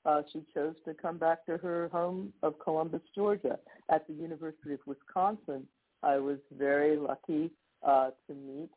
Uh, 0.05 0.21
she 0.33 0.43
chose 0.53 0.75
to 0.85 0.93
come 0.95 1.17
back 1.17 1.45
to 1.45 1.57
her 1.57 1.87
home 1.89 2.33
of 2.41 2.57
Columbus, 2.59 3.01
Georgia. 3.13 3.59
At 3.89 4.07
the 4.07 4.13
University 4.13 4.73
of 4.73 4.79
Wisconsin, 4.87 5.67
I 6.01 6.17
was 6.17 6.39
very 6.57 6.97
lucky 6.97 7.51
uh, 7.85 8.09
to 8.27 8.33
meet 8.33 8.69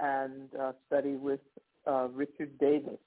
and 0.00 0.48
uh, 0.60 0.72
study 0.86 1.14
with 1.14 1.40
uh, 1.86 2.08
Richard 2.12 2.58
Davis, 2.58 2.98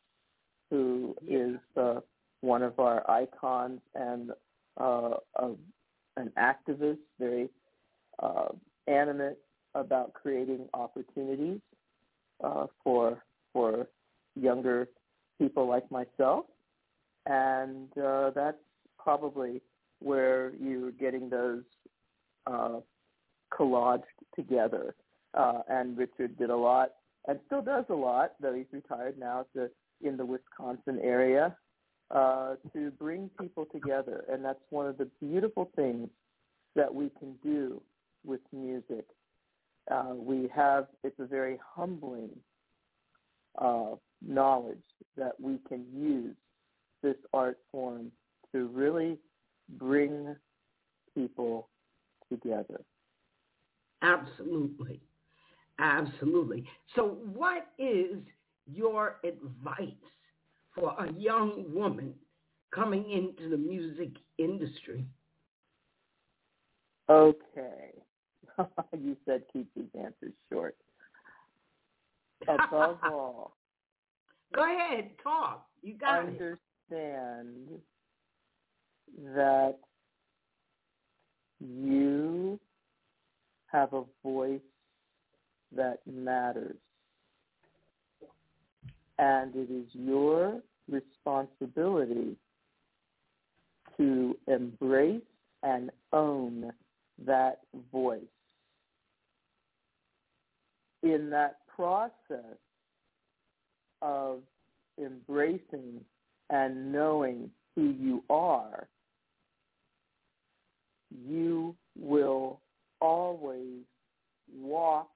who 0.70 1.16
is 1.28 1.58
uh, 1.76 2.00
one 2.42 2.64
of 2.64 2.80
our 2.80 3.10
icons 3.10 3.82
and 3.96 4.32
uh, 4.78 5.16
an 6.18 6.32
activist, 6.38 7.00
very 7.20 7.50
uh, 8.20 8.50
animate 8.88 9.38
about 9.74 10.14
creating 10.14 10.68
opportunities 10.74 11.60
uh, 12.44 12.68
for 12.84 13.24
for 13.54 13.88
younger 14.36 14.88
people 15.40 15.68
like 15.68 15.90
myself, 15.92 16.46
and 17.26 17.90
uh, 17.98 18.32
that's 18.32 18.58
probably 18.98 19.62
where 20.00 20.54
you're 20.62 20.92
getting 20.92 21.30
those 21.30 21.64
uh, 22.48 22.80
collaged 23.54 24.04
together. 24.36 24.96
Uh, 25.34 25.62
and 25.68 25.98
Richard 25.98 26.38
did 26.38 26.50
a 26.50 26.56
lot 26.56 26.92
and 27.28 27.40
still 27.48 27.62
does 27.62 27.86
a 27.90 27.94
lot, 27.94 28.34
though 28.40 28.54
he's 28.54 28.66
retired 28.72 29.18
now, 29.18 29.46
to 29.56 29.70
in 30.02 30.18
the 30.18 30.26
Wisconsin 30.26 31.00
area 31.02 31.56
uh, 32.12 32.56
to 32.74 32.92
bring 32.92 33.30
people 33.40 33.66
together, 33.72 34.26
and 34.30 34.44
that's 34.44 34.60
one 34.70 34.86
of 34.86 34.98
the 34.98 35.08
beautiful 35.22 35.72
things 35.76 36.10
that 36.76 36.94
we 36.94 37.10
can 37.18 37.34
do 37.42 37.82
with 38.26 38.42
music. 38.52 39.06
Uh, 39.92 40.14
we 40.16 40.50
have 40.54 40.88
it's 41.04 41.20
a 41.20 41.26
very 41.26 41.60
humbling 41.76 42.30
uh, 43.60 43.96
knowledge 44.26 44.78
that 45.16 45.40
we 45.40 45.60
can 45.68 45.86
use 45.94 46.36
this 47.04 47.16
art 47.34 47.60
form 47.72 48.12
to 48.52 48.68
really 48.68 49.18
bring 49.78 50.36
people 51.14 51.70
together. 52.30 52.82
Absolutely. 54.02 55.00
Absolutely. 55.80 56.66
So 56.96 57.18
what 57.34 57.68
is 57.78 58.18
your 58.72 59.18
advice 59.24 59.92
for 60.74 60.96
a 61.00 61.12
young 61.14 61.66
woman 61.74 62.14
coming 62.74 63.10
into 63.12 63.50
the 63.50 63.58
music 63.58 64.12
industry? 64.38 65.06
Okay. 67.10 67.94
you 68.94 69.16
said 69.26 69.44
keep 69.52 69.68
these 69.76 69.86
answers 69.96 70.34
short. 70.52 70.76
Above 72.48 72.98
all, 73.04 73.56
go 74.54 74.64
ahead, 74.64 75.12
talk. 75.24 75.66
You 75.82 75.96
got 75.96 76.20
understand 76.20 76.60
it. 76.90 76.92
Understand 76.92 77.82
that 79.36 79.78
you 81.60 82.60
have 83.68 83.94
a 83.94 84.04
voice 84.24 84.60
that 85.76 86.00
matters. 86.06 86.78
And 89.18 89.56
it 89.56 89.72
is 89.72 89.88
your 89.94 90.62
responsibility 90.90 92.36
to 93.98 94.38
embrace 94.48 95.22
and 95.64 95.90
own 96.12 96.72
that 97.26 97.60
voice. 97.92 98.20
In 101.06 101.30
that 101.30 101.60
process 101.68 102.58
of 104.02 104.40
embracing 105.00 106.02
and 106.50 106.92
knowing 106.92 107.52
who 107.76 107.92
you 107.92 108.24
are, 108.28 108.88
you 111.28 111.76
will 111.96 112.60
always 113.02 113.84
walk 114.52 115.12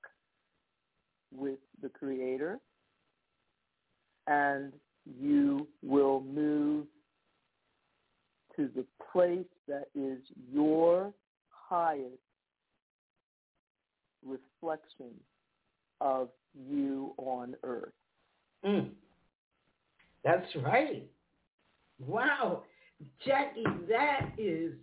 with 1.35 1.57
the 1.81 1.89
Creator, 1.89 2.59
and 4.27 4.71
you 5.19 5.67
will 5.81 6.21
move 6.21 6.85
to 8.55 8.69
the 8.75 8.85
place 9.11 9.45
that 9.67 9.87
is 9.95 10.19
your 10.53 11.11
highest 11.49 12.21
reflection 14.23 15.15
of 16.01 16.29
you 16.53 17.13
on 17.17 17.55
earth. 17.63 17.93
Mm. 18.65 18.89
That's 20.23 20.47
right. 20.57 21.09
Wow. 21.99 22.63
Jackie, 23.25 23.63
that 23.89 24.31
is, 24.37 24.73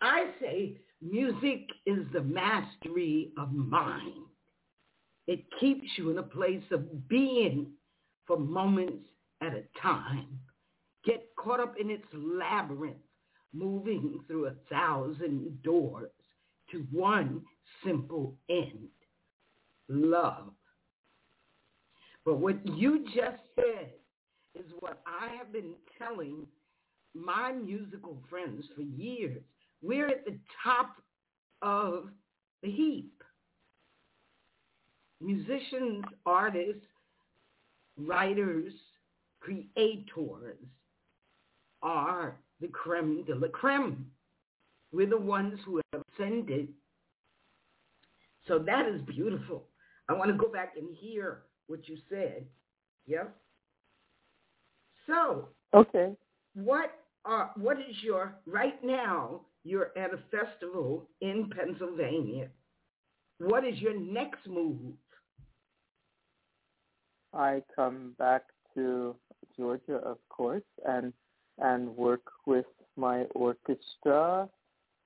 I 0.00 0.26
say, 0.40 0.76
music 1.02 1.66
is 1.86 2.04
the 2.12 2.22
mastery 2.22 3.32
of 3.38 3.52
mind. 3.52 4.14
It 5.26 5.44
keeps 5.58 5.86
you 5.96 6.10
in 6.10 6.18
a 6.18 6.22
place 6.22 6.62
of 6.70 7.08
being 7.08 7.72
for 8.26 8.38
moments 8.38 9.04
at 9.40 9.54
a 9.54 9.62
time. 9.80 10.26
Get 11.04 11.28
caught 11.36 11.60
up 11.60 11.74
in 11.80 11.90
its 11.90 12.06
labyrinth, 12.12 12.96
moving 13.52 14.20
through 14.26 14.46
a 14.46 14.54
thousand 14.70 15.62
doors 15.62 16.10
to 16.70 16.86
one 16.92 17.42
simple 17.84 18.36
end, 18.48 18.88
love. 19.90 20.52
But 22.24 22.36
what 22.36 22.64
you 22.78 23.04
just 23.06 23.42
said 23.56 23.90
is 24.54 24.66
what 24.80 25.00
I 25.06 25.34
have 25.36 25.52
been 25.52 25.72
telling 25.98 26.46
my 27.14 27.52
musical 27.52 28.22
friends 28.28 28.64
for 28.74 28.82
years. 28.82 29.42
We're 29.82 30.08
at 30.08 30.24
the 30.24 30.38
top 30.62 30.96
of 31.62 32.10
the 32.62 32.70
heap. 32.70 33.12
musicians, 35.20 36.04
artists, 36.26 36.82
writers, 37.96 38.72
creators 39.40 40.56
are 41.82 42.36
the 42.60 42.68
creme 42.68 43.24
de 43.24 43.34
la 43.34 43.48
creme. 43.48 44.06
We're 44.92 45.08
the 45.08 45.18
ones 45.18 45.58
who 45.64 45.80
have 45.92 46.02
ascended. 46.14 46.68
So 48.48 48.58
that 48.58 48.86
is 48.86 49.00
beautiful. 49.02 49.64
I 50.10 50.12
want 50.12 50.28
to 50.28 50.36
go 50.36 50.48
back 50.50 50.74
and 50.76 50.88
hear 50.92 51.42
what 51.68 51.88
you 51.88 51.96
said. 52.08 52.44
Yep. 53.06 53.32
So, 55.06 55.48
okay. 55.72 56.16
What 56.54 56.90
are 57.24 57.52
what 57.56 57.78
is 57.78 57.94
your 58.02 58.34
right 58.44 58.82
now? 58.84 59.42
You're 59.62 59.92
at 59.96 60.10
a 60.12 60.18
festival 60.36 61.08
in 61.20 61.48
Pennsylvania. 61.56 62.48
What 63.38 63.64
is 63.64 63.78
your 63.78 63.98
next 63.98 64.48
move? 64.48 64.94
I 67.32 67.62
come 67.76 68.14
back 68.18 68.42
to 68.74 69.14
Georgia, 69.56 69.96
of 70.04 70.18
course, 70.28 70.64
and 70.86 71.12
and 71.58 71.96
work 71.96 72.22
with 72.46 72.66
my 72.96 73.26
orchestra 73.36 74.48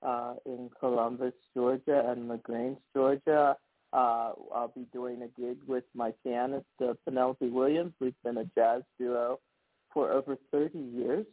uh, 0.03 0.35
in 0.47 0.71
Columbus, 0.81 1.35
Georgia, 1.55 2.05
and 2.09 2.27
LaGrange, 2.29 2.79
Georgia. 2.95 3.57
Uh, 3.95 4.33
I'll 4.53 4.73
be 4.75 4.87
doing 4.93 5.23
a 5.23 5.41
gig 5.41 5.59
with 5.69 5.85
my 5.95 6.13
pianist 6.25 6.67
uh, 6.83 6.95
Penelope 7.05 7.49
Williams. 7.49 7.93
We've 8.01 8.21
been 8.25 8.39
a 8.39 8.45
jazz 8.57 8.83
duo 8.99 9.39
for 9.93 10.11
over 10.11 10.37
30 10.51 10.77
years, 10.79 11.27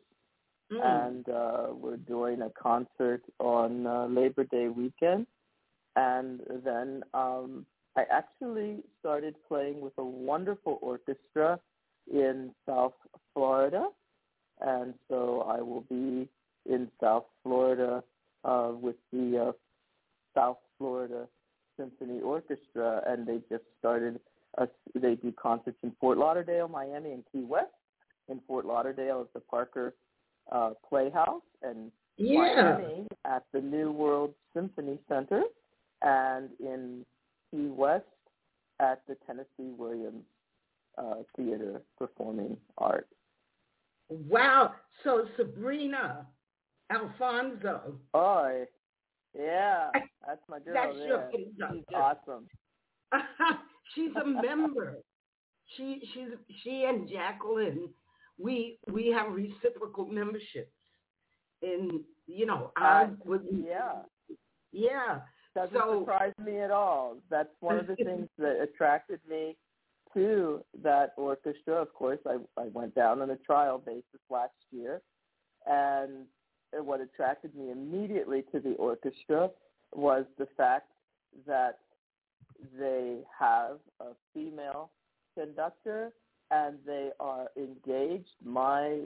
mm. 0.72 0.80
and 0.80 1.28
uh, 1.28 1.68
we're 1.74 1.98
doing 1.98 2.44
a 2.44 2.52
concert 2.52 3.24
on 3.40 3.88
uh, 3.88 4.06
Labor 4.06 4.44
Day 4.44 4.68
weekend. 4.68 5.26
And 5.96 6.42
then 6.64 7.02
um, 7.16 7.66
I 7.98 8.04
actually 8.12 8.84
started 9.00 9.34
playing 9.48 9.82
with 9.82 9.94
a 9.98 10.06
wonderful 10.06 10.78
orchestra 10.84 11.60
in 12.14 12.52
South 12.68 12.94
Florida, 13.34 13.88
and 14.60 14.94
so 15.10 15.48
I 15.50 15.62
will 15.62 15.86
be 15.90 16.30
in 16.72 16.92
South 17.02 17.26
Florida 17.42 18.04
uh, 18.46 18.72
with 18.80 18.98
the 19.12 19.48
uh, 19.48 19.52
South 20.36 20.58
Florida 20.78 21.28
Symphony 21.78 22.22
Orchestra, 22.22 23.02
and 23.08 23.26
they 23.28 23.40
just 23.50 23.64
started. 23.80 24.20
A, 24.58 24.68
they 24.94 25.16
do 25.16 25.32
concerts 25.32 25.78
in 25.82 25.94
Fort 26.00 26.18
Lauderdale, 26.18 26.68
Miami, 26.68 27.12
and 27.12 27.24
Key 27.32 27.44
West. 27.44 27.68
In 28.30 28.40
Fort 28.48 28.66
Lauderdale 28.66 29.22
is 29.22 29.28
the 29.34 29.40
Parker 29.40 29.94
uh, 30.52 30.72
Playhouse, 30.88 31.42
and 31.64 31.92
yeah. 32.18 32.78
Miami 32.78 33.08
at 33.26 33.46
the 33.54 33.62
New 33.62 33.92
World 33.92 34.34
Symphony 34.54 35.00
Center, 35.08 35.44
and 36.02 36.50
in 36.60 37.06
Key 37.50 37.68
West 37.68 38.06
at 38.80 39.02
the 39.08 39.16
Tennessee 39.26 39.74
Williams 39.78 40.24
uh, 40.98 41.16
Theater 41.38 41.82
Performing 41.98 42.58
Arts. 42.78 43.08
Wow! 44.10 44.74
So 45.04 45.28
Sebrina 45.40 46.26
Alfonso. 46.92 47.94
Oh, 48.14 48.66
yeah, 49.38 49.90
that's 50.26 50.42
my 50.50 50.60
girl. 50.60 50.74
that's 50.74 50.98
there. 50.98 51.08
your 51.08 51.30
She's 51.32 51.84
awesome. 51.96 52.48
she's 53.96 54.12
a 54.22 54.26
member. 54.26 54.98
She 55.78 56.02
she's 56.14 56.30
she 56.64 56.86
and 56.88 57.10
Jacqueline. 57.10 57.90
We 58.38 58.78
we 58.92 59.08
have 59.08 59.32
reciprocal 59.32 60.06
memberships. 60.06 60.72
In 61.62 62.02
you 62.28 62.46
know, 62.46 62.72
I 62.76 63.04
uh, 63.04 63.08
would 63.26 63.46
yeah 63.52 64.02
yeah. 64.72 65.20
Doesn't 65.54 65.76
so, 65.76 66.00
surprise 66.00 66.34
me 66.44 66.60
at 66.60 66.72
all. 66.72 67.18
That's 67.30 67.50
one 67.60 67.78
of 67.78 67.88
the 67.88 67.96
things 68.04 68.30
that 68.38 68.62
attracted 68.62 69.20
me 69.30 69.58
to 70.14 70.64
that 70.82 71.12
orchestra. 71.18 71.76
Of 71.76 71.94
course, 71.94 72.20
I 72.26 72.38
I 72.60 72.68
went 72.74 72.96
down 72.96 73.22
on 73.22 73.30
a 73.30 73.38
trial 73.38 73.78
basis 73.78 74.22
last 74.30 74.54
year, 74.72 75.02
and 75.66 76.26
what 76.80 77.02
attracted 77.02 77.56
me 77.56 77.72
immediately 77.72 78.44
to 78.52 78.60
the 78.60 78.74
orchestra 78.76 79.50
was 79.94 80.26
the 80.38 80.48
fact 80.58 80.92
that 81.48 81.80
they 82.78 83.20
have 83.38 83.78
a 84.00 84.12
female 84.34 84.92
conductor 85.38 86.12
and 86.52 86.78
they 86.86 87.10
are 87.20 87.48
engaged 87.58 88.36
my 88.44 89.02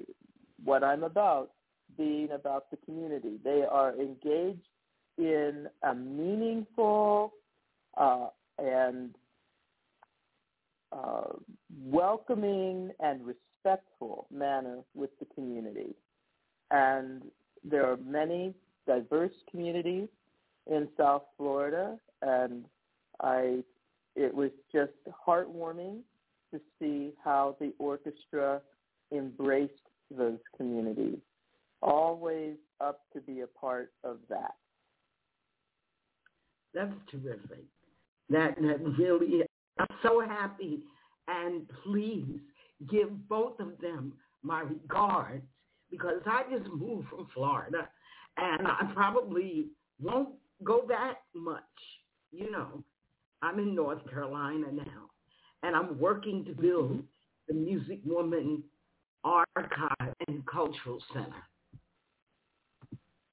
what 0.63 0.83
I'm 0.83 1.03
about 1.03 1.51
being 1.97 2.31
about 2.31 2.71
the 2.71 2.77
community. 2.77 3.37
They 3.43 3.63
are 3.69 3.93
engaged 3.99 4.67
in 5.17 5.67
a 5.83 5.93
meaningful 5.93 7.33
uh, 7.97 8.27
and 8.57 9.15
uh, 10.91 11.33
welcoming 11.83 12.91
and 12.99 13.21
respectful 13.25 14.27
manner 14.31 14.79
with 14.93 15.11
the 15.19 15.25
community. 15.33 15.95
And 16.71 17.23
there 17.69 17.85
are 17.91 17.97
many 17.97 18.53
diverse 18.87 19.33
communities 19.49 20.07
in 20.67 20.87
South 20.97 21.23
Florida, 21.37 21.97
and 22.21 22.65
I 23.21 23.63
it 24.15 24.33
was 24.33 24.51
just 24.71 24.93
heartwarming 25.27 25.99
to 26.51 26.61
see 26.79 27.11
how 27.23 27.57
the 27.59 27.73
orchestra 27.79 28.61
embraced 29.11 29.73
those 30.15 30.39
communities. 30.55 31.17
Always 31.81 32.55
up 32.79 33.01
to 33.13 33.19
be 33.21 33.41
a 33.41 33.47
part 33.47 33.91
of 34.03 34.17
that. 34.29 34.55
That's 36.73 36.93
terrific. 37.11 37.63
That 38.29 38.55
that 38.61 38.81
really 38.97 39.43
I'm 39.77 39.87
so 40.01 40.21
happy 40.21 40.79
and 41.27 41.63
please 41.83 42.39
give 42.89 43.27
both 43.27 43.59
of 43.59 43.77
them 43.81 44.13
my 44.43 44.61
regards 44.61 45.43
because 45.97 46.21
I 46.25 46.43
just 46.51 46.69
moved 46.71 47.07
from 47.09 47.27
Florida 47.33 47.87
and 48.37 48.67
I 48.67 48.89
probably 48.93 49.67
won't 50.01 50.29
go 50.63 50.85
back 50.85 51.17
much. 51.33 51.63
You 52.31 52.51
know, 52.51 52.83
I'm 53.41 53.59
in 53.59 53.75
North 53.75 54.07
Carolina 54.09 54.67
now 54.71 55.09
and 55.63 55.75
I'm 55.75 55.99
working 55.99 56.43
to 56.45 56.51
build 56.51 56.91
mm-hmm. 56.91 56.99
the 57.47 57.53
Music 57.53 57.99
Woman 58.05 58.63
Archive 59.23 60.13
and 60.27 60.45
Cultural 60.45 60.99
Center. 61.13 61.43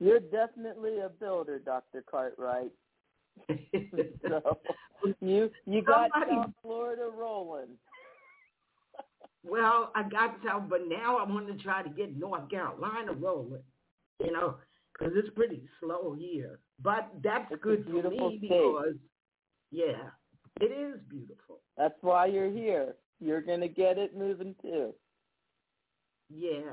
You're 0.01 0.20
definitely 0.20 0.98
a 0.98 1.09
builder, 1.09 1.59
Dr. 1.59 2.03
Cartwright. 2.11 2.72
so 3.48 4.59
you 5.20 5.51
you 5.64 5.83
got 5.83 6.11
Somebody, 6.12 6.33
South 6.37 6.51
Florida 6.61 6.62
rolling. 6.62 6.91
Well, 9.52 9.92
I 9.94 10.02
got 10.04 10.34
South, 10.46 10.62
but 10.70 10.88
now 10.88 11.18
I 11.18 11.30
want 11.30 11.46
to 11.46 11.62
try 11.62 11.82
to 11.82 11.90
get 11.90 12.18
North 12.18 12.48
Carolina 12.48 13.12
rolling. 13.12 13.60
You 14.18 14.32
know, 14.32 14.56
because 14.92 15.12
it's 15.14 15.28
pretty 15.34 15.62
slow 15.78 16.16
here. 16.18 16.58
But 16.82 17.10
that's 17.22 17.52
it's 17.52 17.62
good 17.62 17.84
for 17.84 18.08
me 18.08 18.38
state. 18.38 18.40
because, 18.40 18.94
yeah, 19.70 20.08
it 20.58 20.72
is 20.72 21.00
beautiful. 21.10 21.60
That's 21.76 21.96
why 22.00 22.26
you're 22.26 22.50
here. 22.50 22.94
You're 23.20 23.42
gonna 23.42 23.68
get 23.68 23.98
it 23.98 24.16
moving 24.16 24.54
too. 24.62 24.94
Yes. 26.30 26.64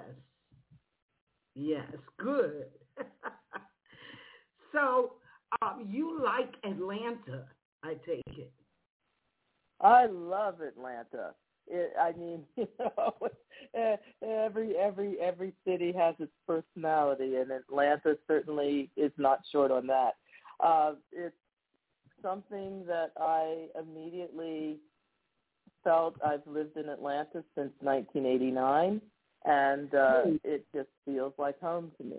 Yes. 1.55 1.91
Good. 2.17 2.67
so 4.71 5.15
um, 5.61 5.85
you 5.85 6.17
like 6.23 6.53
Atlanta, 6.63 7.43
I 7.83 7.95
take 8.05 8.37
it. 8.37 8.53
I 9.81 10.05
love 10.05 10.61
Atlanta. 10.61 11.33
It, 11.69 11.93
I 11.99 12.12
mean, 12.17 12.43
you 12.55 12.67
know, 12.79 13.13
eh, 13.75 13.95
every 14.21 14.75
every 14.77 15.19
every 15.19 15.53
city 15.65 15.93
has 15.97 16.15
its 16.19 16.32
personality, 16.47 17.36
and 17.36 17.51
Atlanta 17.51 18.17
certainly 18.27 18.89
is 18.97 19.12
not 19.17 19.41
short 19.51 19.71
on 19.71 19.88
that. 19.88 20.15
Uh, 20.60 20.93
it's 21.12 21.36
something 22.21 22.86
that 22.88 23.12
I 23.19 23.67
immediately 23.79 24.77
felt. 25.84 26.15
I've 26.25 26.45
lived 26.45 26.77
in 26.77 26.89
Atlanta 26.89 27.43
since 27.55 27.71
1989, 27.82 29.01
and 29.45 29.93
uh, 29.93 30.21
hmm. 30.23 30.36
it 30.43 30.65
just 30.73 30.89
feels 31.05 31.34
like 31.38 31.60
home 31.60 31.91
to 31.97 32.03
me. 32.03 32.17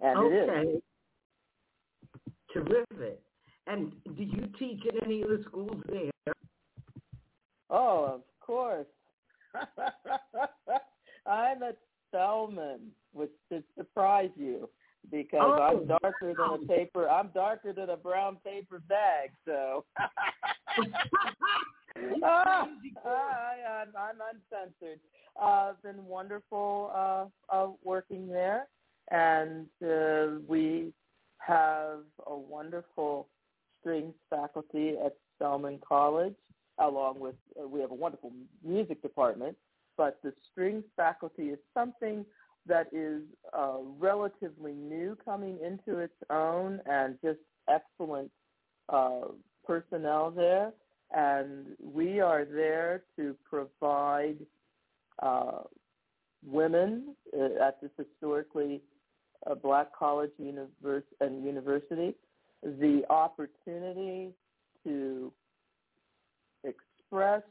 And 0.00 0.18
okay. 0.18 0.36
it 0.36 0.76
is. 0.76 0.82
Terrific. 2.52 3.20
And 3.66 3.92
do 4.04 4.22
you 4.22 4.48
teach 4.58 4.80
at 4.88 5.04
any 5.04 5.22
of 5.22 5.28
the 5.28 5.44
schools 5.48 5.82
there? 5.88 6.34
Oh, 7.70 8.04
of 8.14 8.22
course. 8.40 8.86
I'm 11.26 11.62
at 11.62 11.78
Spelman, 12.08 12.80
which 13.12 13.30
should 13.48 13.64
surprise 13.76 14.30
you 14.36 14.68
because 15.10 15.40
oh, 15.42 15.62
I'm 15.62 15.86
darker 15.86 16.34
than 16.36 16.64
a 16.64 16.66
paper. 16.66 17.08
I'm 17.08 17.30
darker 17.34 17.72
than 17.72 17.90
a 17.90 17.96
brown 17.96 18.38
paper 18.44 18.82
bag. 18.88 19.30
So. 19.44 19.84
ah, 22.22 22.68
I, 23.04 23.82
I'm, 23.82 23.88
I'm 23.96 24.16
uncensored. 24.32 25.00
Uh, 25.40 25.72
been 25.82 26.04
wonderful 26.04 26.90
uh, 26.94 27.26
uh, 27.54 27.68
working 27.84 28.28
there, 28.28 28.68
and 29.10 29.66
uh, 29.84 30.40
we 30.48 30.92
have 31.38 32.00
a 32.26 32.34
wonderful 32.34 33.28
strings 33.80 34.14
faculty 34.30 34.94
at 35.04 35.14
Spelman 35.36 35.78
College, 35.86 36.34
along 36.78 37.18
with 37.18 37.34
uh, 37.60 37.66
we 37.66 37.80
have 37.80 37.90
a 37.90 37.94
wonderful 37.94 38.32
music 38.64 39.02
department, 39.02 39.56
but 39.96 40.18
the 40.22 40.32
strings 40.50 40.84
faculty 40.96 41.44
is 41.44 41.58
something 41.74 42.24
that 42.66 42.88
is 42.92 43.22
uh, 43.56 43.78
relatively 43.98 44.72
new 44.72 45.16
coming 45.24 45.58
into 45.64 45.98
its 46.00 46.14
own 46.30 46.80
and 46.86 47.16
just 47.22 47.38
excellent 47.68 48.30
uh, 48.88 49.28
personnel 49.64 50.30
there. 50.30 50.72
And 51.14 51.66
we 51.80 52.20
are 52.20 52.44
there 52.44 53.04
to 53.16 53.36
provide 53.48 54.38
uh, 55.22 55.62
women 56.44 57.14
uh, 57.36 57.64
at 57.64 57.80
this 57.80 57.90
historically 57.96 58.82
uh, 59.46 59.54
black 59.54 59.94
college 59.96 60.32
univers- 60.38 61.04
and 61.20 61.44
university 61.44 62.14
the 62.62 63.02
opportunity 63.10 64.32
to 64.84 65.32
express 67.06 67.42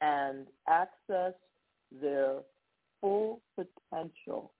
and 0.00 0.46
access 0.68 1.34
their 2.00 2.36
full 3.00 3.40
potential. 3.56 4.52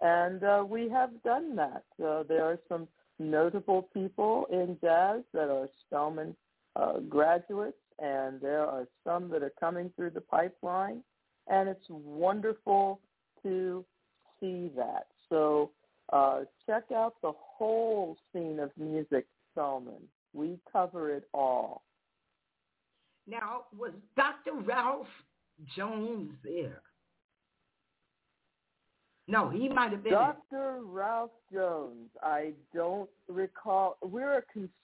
And 0.00 0.42
uh, 0.42 0.64
we 0.66 0.88
have 0.88 1.10
done 1.22 1.56
that. 1.56 1.84
Uh, 2.02 2.22
there 2.24 2.44
are 2.44 2.58
some 2.68 2.88
notable 3.18 3.88
people 3.94 4.46
in 4.50 4.76
jazz 4.80 5.20
that 5.32 5.48
are 5.48 5.68
Spelman 5.86 6.34
uh, 6.76 6.98
graduates, 7.00 7.76
and 7.98 8.40
there 8.40 8.64
are 8.66 8.86
some 9.04 9.28
that 9.30 9.42
are 9.42 9.52
coming 9.60 9.90
through 9.94 10.10
the 10.10 10.20
pipeline. 10.20 11.02
And 11.48 11.68
it's 11.68 11.86
wonderful 11.88 13.00
to 13.42 13.84
see 14.40 14.70
that. 14.76 15.06
So 15.28 15.70
uh, 16.12 16.40
check 16.66 16.84
out 16.94 17.14
the 17.22 17.32
whole 17.36 18.16
scene 18.32 18.58
of 18.58 18.70
music, 18.76 19.26
Spelman. 19.52 20.08
We 20.32 20.58
cover 20.72 21.14
it 21.14 21.28
all. 21.34 21.82
Now, 23.26 23.62
was 23.76 23.92
Dr. 24.16 24.52
Ralph 24.64 25.06
Jones 25.76 26.32
there? 26.42 26.82
No, 29.28 29.48
he 29.48 29.68
might 29.68 29.92
have 29.92 30.02
been. 30.02 30.12
Dr. 30.12 30.80
Ralph 30.82 31.30
Jones, 31.52 32.10
I 32.22 32.52
don't 32.74 33.08
recall. 33.28 33.96
We're 34.02 34.38
a 34.38 34.42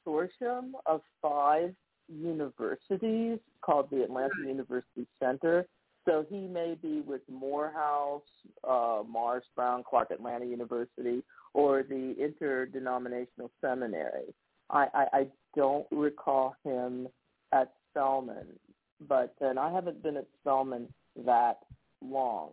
consortium 0.09 0.70
of 0.86 1.03
five 1.20 1.74
universities 2.09 3.39
called 3.61 3.91
the 3.91 4.03
Atlanta 4.05 4.47
University 4.47 5.07
Center. 5.20 5.66
So 6.07 6.24
he 6.30 6.47
may 6.47 6.78
be 6.80 7.01
with 7.01 7.20
Morehouse, 7.30 8.22
uh, 8.66 9.03
Morris 9.07 9.45
Brown, 9.55 9.82
Clark 9.89 10.11
Atlanta 10.11 10.47
University, 10.47 11.22
or 11.53 11.82
the 11.82 12.14
Interdenominational 12.18 13.51
Seminary. 13.61 14.34
I, 14.70 14.86
I, 14.95 15.07
I 15.12 15.26
don't 15.55 15.86
recall 15.91 16.55
him 16.64 17.09
at 17.53 17.72
Spelman, 17.99 18.46
but 19.09 19.34
and 19.40 19.59
I 19.59 19.72
haven't 19.72 20.03
been 20.03 20.16
at 20.16 20.26
Spelman 20.40 20.88
that 21.24 21.59
long, 22.01 22.53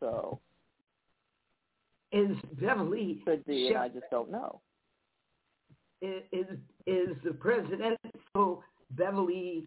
so 0.00 0.40
is 2.12 2.36
Beverly 2.60 3.20
could 3.24 3.44
be, 3.44 3.68
and 3.68 3.76
I 3.78 3.88
just 3.88 4.06
don't 4.10 4.30
know. 4.30 4.60
Is 6.00 6.46
is 6.86 7.08
the 7.24 7.32
president 7.32 7.98
so 8.32 8.62
Beverly 8.92 9.66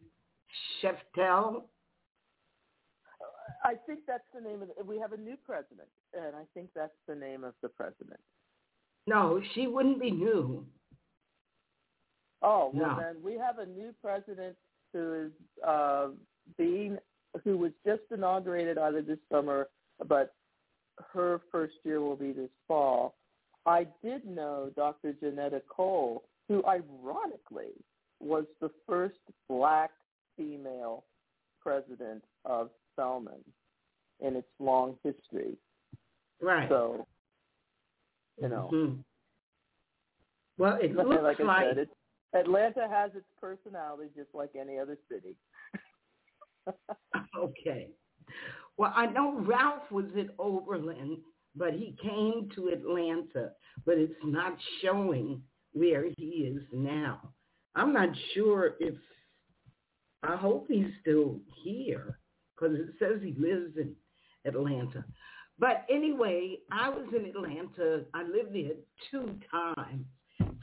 Sheftel? 0.82 1.64
I 3.64 3.76
think 3.86 4.00
that's 4.08 4.24
the 4.34 4.42
name 4.42 4.62
of 4.62 4.70
the, 4.70 4.84
we 4.84 4.98
have 4.98 5.12
a 5.12 5.18
new 5.18 5.36
president, 5.46 5.90
and 6.14 6.36
I 6.36 6.44
think 6.54 6.70
that's 6.74 6.96
the 7.08 7.16
name 7.16 7.44
of 7.44 7.54
the 7.62 7.70
president. 7.70 8.20
No, 9.08 9.42
she 9.54 9.68
wouldn't 9.68 10.00
be 10.00 10.10
new. 10.12 10.66
Oh 12.42 12.72
well, 12.74 12.96
No. 12.96 12.98
then 13.00 13.22
we 13.22 13.34
have 13.38 13.60
a 13.60 13.66
new 13.66 13.94
president 14.02 14.56
who 14.94 15.26
is 15.26 15.32
uh, 15.68 16.08
being 16.58 16.98
who 17.44 17.58
was 17.58 17.72
just 17.86 18.02
inaugurated 18.12 18.78
either 18.78 19.02
this 19.02 19.20
summer, 19.32 19.70
but 20.08 20.34
her 21.14 21.42
first 21.52 21.76
year 21.84 22.02
will 22.02 22.16
be 22.16 22.32
this 22.32 22.50
fall. 22.68 23.16
I 23.66 23.88
did 24.04 24.26
know 24.26 24.72
Dr. 24.76 25.14
Johnnetta 25.14 25.62
Cole, 25.68 26.24
who 26.48 26.64
ironically 26.66 27.72
was 28.20 28.46
the 28.60 28.70
first 28.88 29.20
black 29.48 29.92
female 30.36 31.06
president 31.62 32.24
of 32.44 32.70
Spelman 32.94 33.44
in 34.20 34.36
its 34.36 34.48
long 34.60 34.98
history. 35.04 35.56
Right. 36.42 36.68
So, 36.70 37.08
you 38.42 38.50
know, 38.50 38.70
Mhm. 38.72 39.04
Well, 40.58 40.76
it 40.82 40.96
looks 40.96 41.10
like 41.22 41.40
I 41.40 41.44
like 41.44 41.66
said, 41.68 41.78
it's, 41.78 41.96
Atlanta 42.34 42.88
has 42.90 43.12
its 43.16 43.28
personality 43.40 44.10
just 44.16 44.30
like 44.34 44.52
any 44.60 44.80
other 44.80 44.98
city. 45.12 45.36
okay. 47.38 47.90
Well, 48.78 48.94
I 48.96 49.08
know 49.08 49.40
Ralph 49.40 49.92
was 49.92 50.06
at 50.18 50.28
Oberlin, 50.40 51.18
but 51.56 51.74
he 51.74 51.96
came 52.02 52.50
to 52.56 52.70
Atlanta, 52.70 53.52
but 53.86 53.98
it's 53.98 54.14
not 54.24 54.58
showing 54.82 55.42
where 55.74 56.06
he 56.18 56.26
is 56.26 56.62
now. 56.72 57.34
I'm 57.76 57.94
not 57.94 58.10
sure 58.34 58.76
if 58.80 58.96
I 60.24 60.36
hope 60.36 60.68
he's 60.68 60.92
still 61.02 61.40
here 61.64 62.20
because 62.56 62.78
it 62.78 62.90
says 63.00 63.22
he 63.22 63.34
lives 63.40 63.76
in 63.78 63.96
Atlanta. 64.46 65.04
But 65.58 65.86
anyway, 65.90 66.58
I 66.72 66.90
was 66.90 67.06
in 67.16 67.26
Atlanta. 67.26 68.04
I 68.14 68.24
lived 68.24 68.54
there 68.54 68.76
two 69.10 69.40
times, 69.50 70.06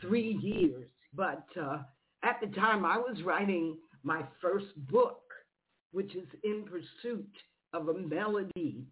three 0.00 0.38
years. 0.40 0.86
But 1.18 1.44
uh, 1.60 1.78
at 2.22 2.40
the 2.40 2.46
time, 2.46 2.84
I 2.84 2.96
was 2.96 3.22
writing 3.24 3.76
my 4.04 4.22
first 4.40 4.66
book, 4.88 5.20
which 5.90 6.14
is 6.14 6.28
In 6.44 6.64
Pursuit 6.64 7.28
of 7.74 7.88
a 7.88 7.94
Melody, 7.94 8.86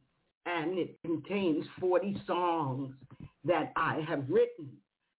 and 0.45 0.77
it 0.77 0.99
contains 1.05 1.64
40 1.81 2.20
songs 2.27 2.93
that 3.45 3.72
I 3.77 4.05
have 4.09 4.24
written. 4.29 4.70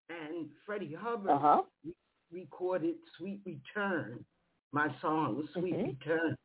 And 0.10 0.50
Freddie 0.66 0.94
Hubbard 1.00 1.32
Uh 1.32 1.40
huh. 1.40 1.62
recorded 2.32 2.96
Sweet 3.18 3.42
Return, 3.46 4.26
my 4.74 4.94
song 5.02 5.48
Sweet 5.54 5.76
Mhm. 5.76 5.88
Return. 6.00 6.36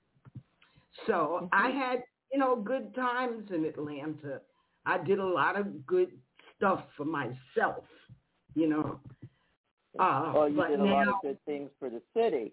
So 1.06 1.48
I 1.52 1.70
had, 1.70 2.04
you 2.32 2.38
know, 2.38 2.54
good 2.56 2.94
times 2.94 3.50
in 3.50 3.64
Atlanta. 3.64 4.40
I 4.86 4.98
did 4.98 5.18
a 5.18 5.24
lot 5.26 5.58
of 5.58 5.86
good 5.86 6.10
stuff 6.56 6.84
for 6.96 7.04
myself, 7.04 7.84
you 8.54 8.68
know. 8.68 9.00
Uh, 9.98 10.32
well, 10.34 10.48
you 10.48 10.66
did 10.68 10.80
a 10.80 10.84
now, 10.84 10.94
lot 10.94 11.08
of 11.08 11.14
good 11.22 11.38
things 11.44 11.70
for 11.78 11.90
the 11.90 12.00
city. 12.16 12.52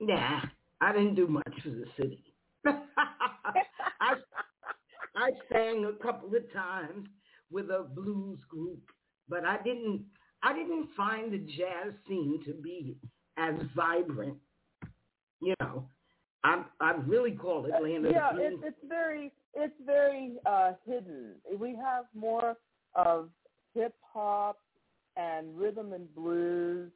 Nah, 0.00 0.40
I 0.80 0.92
didn't 0.92 1.14
do 1.14 1.26
much 1.26 1.52
for 1.62 1.70
the 1.70 1.86
city. 1.96 2.24
I 2.66 4.14
I 5.14 5.30
sang 5.50 5.84
a 5.84 6.02
couple 6.02 6.34
of 6.34 6.52
times 6.52 7.08
with 7.50 7.70
a 7.70 7.86
blues 7.94 8.38
group, 8.48 8.80
but 9.28 9.44
I 9.44 9.58
didn't 9.62 10.04
I 10.42 10.52
didn't 10.52 10.88
find 10.96 11.32
the 11.32 11.38
jazz 11.38 11.94
scene 12.08 12.40
to 12.46 12.52
be 12.52 12.96
as 13.36 13.54
vibrant. 13.74 14.36
You 15.40 15.54
know, 15.60 15.88
I 16.44 16.64
I 16.80 16.92
really 17.06 17.32
call 17.32 17.66
Atlanta. 17.66 18.10
yeah, 18.10 18.32
the 18.34 18.46
it's 18.46 18.62
it's 18.64 18.88
very 18.88 19.32
it's 19.54 19.74
very 19.84 20.34
uh, 20.46 20.72
hidden. 20.86 21.34
We 21.58 21.70
have 21.76 22.04
more 22.14 22.56
of 22.94 23.30
hip 23.74 23.94
hop 24.12 24.58
and 25.16 25.56
rhythm 25.58 25.92
and 25.92 26.12
blues, 26.14 26.90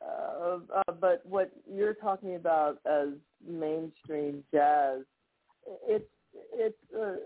uh, 0.00 0.58
uh, 0.74 0.92
but 1.00 1.24
what 1.24 1.52
you're 1.70 1.94
talking 1.94 2.36
about 2.36 2.78
as 2.86 3.08
mainstream 3.46 4.42
jazz, 4.52 5.00
it's 5.86 6.08
it's 6.52 6.76
uh, 6.98 7.16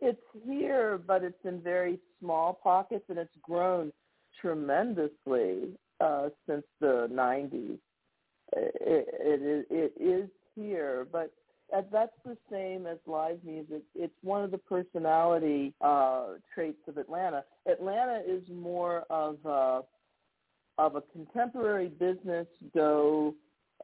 it's 0.00 0.22
here, 0.46 0.98
but 1.06 1.22
it's 1.22 1.44
in 1.44 1.60
very 1.60 1.98
small 2.20 2.58
pockets, 2.62 3.04
and 3.08 3.18
it's 3.18 3.30
grown 3.42 3.92
tremendously 4.40 5.76
uh, 6.00 6.28
since 6.48 6.64
the 6.80 7.08
'90s. 7.12 7.78
It, 8.56 8.74
it, 8.80 9.66
it 9.70 10.02
is 10.02 10.30
here, 10.54 11.06
but 11.12 11.32
that's 11.70 12.16
the 12.24 12.36
same 12.50 12.86
as 12.86 12.98
live 13.06 13.38
music. 13.44 13.82
It's 13.94 14.14
one 14.22 14.42
of 14.42 14.50
the 14.50 14.58
personality 14.58 15.74
uh, 15.80 16.34
traits 16.54 16.80
of 16.88 16.96
Atlanta. 16.96 17.44
Atlanta 17.66 18.22
is 18.26 18.42
more 18.50 19.04
of 19.10 19.36
a, 19.44 19.82
of 20.78 20.96
a 20.96 21.02
contemporary 21.12 21.88
business 21.88 22.46
go 22.74 23.34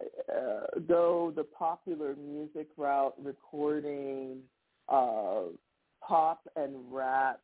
uh, 0.00 0.80
go 0.88 1.32
the 1.36 1.44
popular 1.44 2.16
music 2.16 2.68
route, 2.76 3.14
recording 3.22 4.38
uh, 4.88 5.42
pop 6.02 6.40
and 6.56 6.74
rap, 6.90 7.40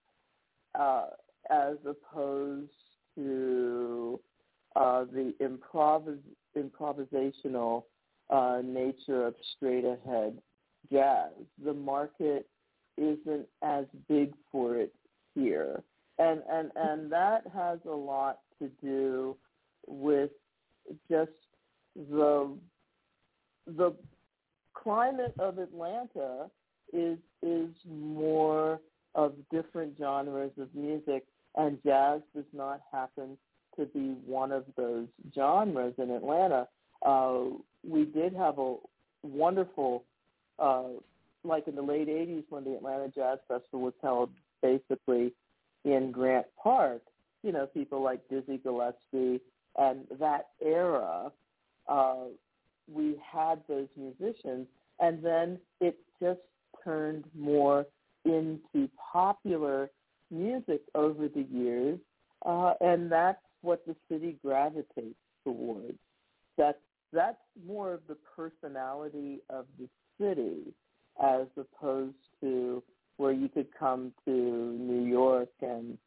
uh, 0.79 1.07
as 1.51 1.77
opposed 1.87 2.71
to 3.15 4.21
uh, 4.77 5.05
the 5.13 5.33
improvis- 5.41 6.19
improvisational 6.57 7.85
uh, 8.31 8.61
nature 8.65 9.27
of 9.27 9.35
straight 9.57 9.85
ahead 9.85 10.39
jazz. 10.91 11.33
The 11.65 11.75
market 11.75 12.49
isn't 12.97 13.47
as 13.63 13.85
big 14.09 14.33
for 14.51 14.77
it 14.77 14.93
here. 15.35 15.83
And, 16.19 16.43
and, 16.51 16.71
and 16.77 17.13
that 17.13 17.45
has 17.55 17.79
a 17.87 17.95
lot 17.95 18.41
to 18.61 18.69
do 18.83 19.37
with 19.87 20.31
just 21.09 21.31
the 21.97 22.51
the 23.67 23.93
climate 24.75 25.35
of 25.39 25.59
Atlanta 25.59 26.51
is 26.93 27.19
is 27.43 27.71
more 27.89 28.81
of 29.15 29.35
different 29.51 29.97
genres 29.99 30.53
of 30.59 30.69
music, 30.75 31.25
and 31.57 31.79
jazz 31.85 32.21
does 32.35 32.45
not 32.53 32.81
happen 32.93 33.37
to 33.79 33.87
be 33.87 34.15
one 34.27 34.53
of 34.53 34.65
those 34.77 35.09
genres 35.35 35.95
in 35.99 36.11
Atlanta. 36.11 36.69
Uh, 37.05 37.45
we 37.87 38.05
did 38.05 38.35
have 38.35 38.59
a 38.59 38.77
wonderful, 39.23 40.05
uh, 40.59 40.85
like 41.45 41.67
in 41.69 41.75
the 41.75 41.83
late 41.83 42.09
'80s 42.09 42.45
when 42.49 42.65
the 42.65 42.75
Atlanta 42.75 43.09
Jazz 43.09 43.39
Festival 43.49 43.81
was 43.81 43.95
held, 44.03 44.31
basically 44.63 45.33
in 45.85 46.11
Grant 46.11 46.47
Park. 46.63 47.03
You 47.43 47.53
know, 47.53 47.67
people 47.67 48.03
like 48.03 48.21
Dizzy 48.29 48.59
Gillespie 48.59 49.41
and 49.77 50.07
that 50.19 50.49
era. 50.63 51.33
Uh, 51.89 52.27
we 52.93 53.17
had 53.33 53.61
those 53.69 53.89
musicians, 53.97 54.67
and 54.99 55.25
then 55.25 55.59
it 55.81 55.99
just 56.21 56.41
turned 56.85 57.25
more 57.39 57.87
into 58.25 58.89
popular 59.13 59.91
music 60.31 60.83
over 60.95 61.29
the 61.29 61.47
years, 61.51 61.99
uh, 62.47 62.75
and 62.81 63.11
that's 63.11 63.41
what 63.63 63.85
the 63.87 63.97
city 64.11 64.37
gravitates 64.45 65.19
towards. 65.45 65.99
That's 66.57 66.79
that's 67.13 67.37
more 67.67 67.93
of 67.93 68.01
the 68.09 68.17
personality 68.37 69.41
of 69.51 69.67
the 69.79 69.89
city 70.21 70.75
as 71.23 71.47
opposed 71.57 72.15
to 72.41 72.83
where 73.17 73.33
you 73.33 73.49
could 73.49 73.67
come 73.79 74.13
to 74.25 74.31
New 74.31 75.05
York 75.05 75.51
and 75.61 75.99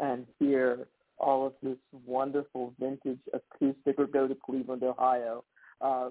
and 0.00 0.26
hear 0.38 0.86
all 1.18 1.46
of 1.46 1.52
this 1.62 1.76
wonderful 2.06 2.72
vintage 2.80 3.20
acoustic 3.34 3.98
or 3.98 4.06
go 4.06 4.26
to 4.26 4.34
Cleveland, 4.34 4.82
Ohio, 4.82 5.44
uh, 5.82 6.08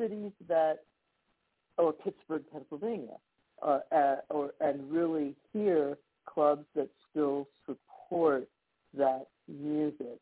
cities 0.00 0.30
that 0.48 0.84
or 1.78 1.92
Pittsburgh, 1.92 2.44
Pennsylvania, 2.52 3.16
uh, 3.62 3.80
uh, 3.90 4.16
or 4.30 4.52
and 4.60 4.90
really 4.90 5.34
hear 5.52 5.98
clubs 6.26 6.64
that 6.74 6.88
still 7.10 7.48
support 7.66 8.48
that 8.96 9.26
music. 9.48 10.18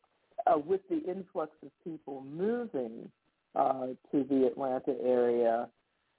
Uh, 0.47 0.57
with 0.57 0.81
the 0.89 0.97
influx 1.07 1.51
of 1.63 1.69
people 1.83 2.23
moving 2.31 3.11
uh, 3.55 3.87
to 4.11 4.23
the 4.29 4.47
Atlanta 4.47 4.95
area, 5.03 5.67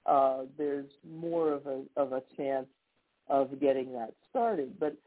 uh, 0.05 0.43
there's 0.57 0.89
more 1.09 1.51
of 1.53 1.65
a 1.65 1.83
of 1.95 2.11
a 2.13 2.21
chance 2.35 2.67
of 3.29 3.59
getting 3.59 3.93
that 3.93 4.13
started. 4.29 4.79
But 4.79 4.97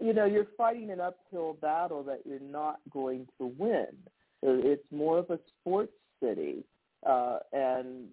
you 0.00 0.12
know, 0.12 0.24
you're 0.24 0.48
fighting 0.56 0.90
an 0.90 1.00
uphill 1.00 1.56
battle 1.60 2.02
that 2.04 2.22
you're 2.24 2.40
not 2.40 2.80
going 2.90 3.26
to 3.38 3.46
win. 3.46 3.86
It's 4.42 4.84
more 4.90 5.18
of 5.18 5.30
a 5.30 5.38
sports 5.60 5.92
city, 6.20 6.64
uh, 7.06 7.38
and 7.52 8.08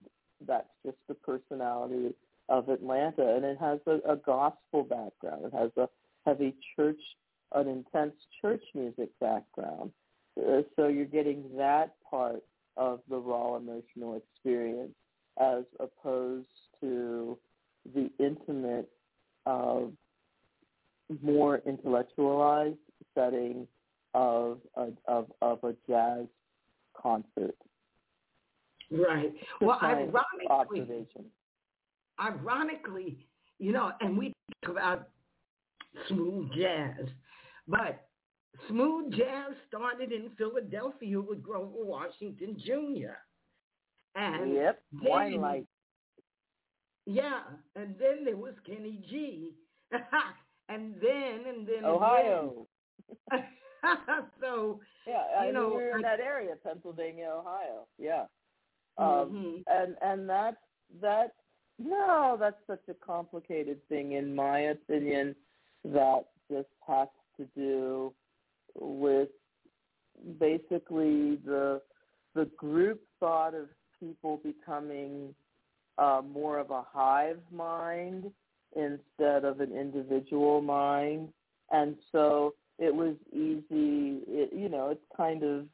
that's 0.45 0.69
just 0.85 0.97
the 1.07 1.15
personality 1.15 2.13
of 2.47 2.69
Atlanta, 2.69 3.35
and 3.35 3.43
it 3.43 3.57
has 3.59 3.79
a, 3.87 4.11
a 4.11 4.15
gospel 4.15 4.83
background. 4.83 5.45
It 5.45 5.53
has 5.53 5.71
a 5.77 5.87
heavy 6.25 6.55
church, 6.75 6.99
an 7.53 7.67
intense 7.67 8.13
church 8.41 8.63
music 8.75 9.09
background. 9.19 9.91
Uh, 10.37 10.61
so 10.75 10.87
you're 10.87 11.05
getting 11.05 11.43
that 11.57 11.95
part 12.09 12.43
of 12.79 13.01
the 13.09 13.17
raw 13.17 13.57
emotional 13.57 14.15
experience 14.15 14.93
as 15.39 15.63
opposed 15.79 16.47
to 16.81 17.37
the 17.93 18.09
intimate, 18.19 18.89
uh, 19.45 19.81
more 21.21 21.61
intellectualized 21.65 22.77
setting 23.13 23.67
of 24.13 24.59
a, 24.75 24.87
of, 25.07 25.31
of 25.41 25.63
a 25.63 25.75
jazz 25.87 26.25
concert. 26.99 27.55
Right. 28.91 29.31
Well, 29.61 29.77
ironically, 29.83 30.47
observation 30.49 31.25
ironically, 32.19 33.17
you 33.59 33.71
know, 33.71 33.91
and 34.01 34.17
we 34.17 34.33
talk 34.63 34.71
about 34.71 35.09
smooth 36.07 36.51
jazz, 36.53 37.07
but 37.67 38.08
smooth 38.67 39.13
jazz 39.13 39.53
started 39.67 40.11
in 40.11 40.29
Philadelphia 40.37 41.19
with 41.19 41.41
Grover 41.41 41.83
Washington 41.83 42.57
Jr. 42.65 43.17
And 44.15 44.53
yep, 44.53 44.81
then, 45.03 45.41
light. 45.41 45.67
Yeah, 47.05 47.41
and 47.75 47.95
then 47.99 48.25
there 48.25 48.37
was 48.37 48.53
Kenny 48.65 48.99
G, 49.09 49.53
and 50.69 50.95
then 51.01 51.39
and 51.47 51.67
then 51.67 51.85
Ohio. 51.85 52.67
And 53.31 53.41
then. 53.41 53.45
so 54.41 54.79
yeah, 55.07 55.23
I 55.39 55.47
you 55.47 55.53
know, 55.53 55.73
we 55.75 55.83
are 55.83 55.97
in 55.97 56.05
I, 56.05 56.09
that 56.09 56.19
area, 56.19 56.55
Pennsylvania, 56.63 57.29
Ohio. 57.31 57.87
Yeah, 57.97 58.25
mm-hmm. 58.99 59.35
um, 59.35 59.63
and 59.67 59.95
and 60.01 60.29
that 60.29 60.57
that 61.01 61.33
no, 61.79 62.35
that's 62.39 62.59
such 62.67 62.83
a 62.89 62.93
complicated 62.93 63.79
thing, 63.87 64.11
in 64.11 64.35
my 64.35 64.59
opinion, 64.59 65.35
that 65.85 66.25
just 66.51 66.67
has 66.85 67.07
to 67.37 67.45
do 67.55 68.13
with 68.75 69.29
basically 70.39 71.37
the 71.45 71.81
the 72.35 72.45
group 72.57 73.01
thought 73.19 73.53
of 73.55 73.67
people 73.99 74.39
becoming 74.43 75.33
uh, 75.97 76.21
more 76.31 76.59
of 76.59 76.71
a 76.71 76.83
hive 76.91 77.39
mind 77.51 78.31
instead 78.75 79.43
of 79.43 79.59
an 79.59 79.75
individual 79.75 80.61
mind, 80.61 81.29
and 81.71 81.95
so 82.11 82.53
it 82.77 82.93
was 82.93 83.15
easy. 83.33 84.21
It, 84.27 84.53
you 84.53 84.69
know, 84.69 84.89
it's 84.89 85.05
kind 85.17 85.43
of 85.43 85.65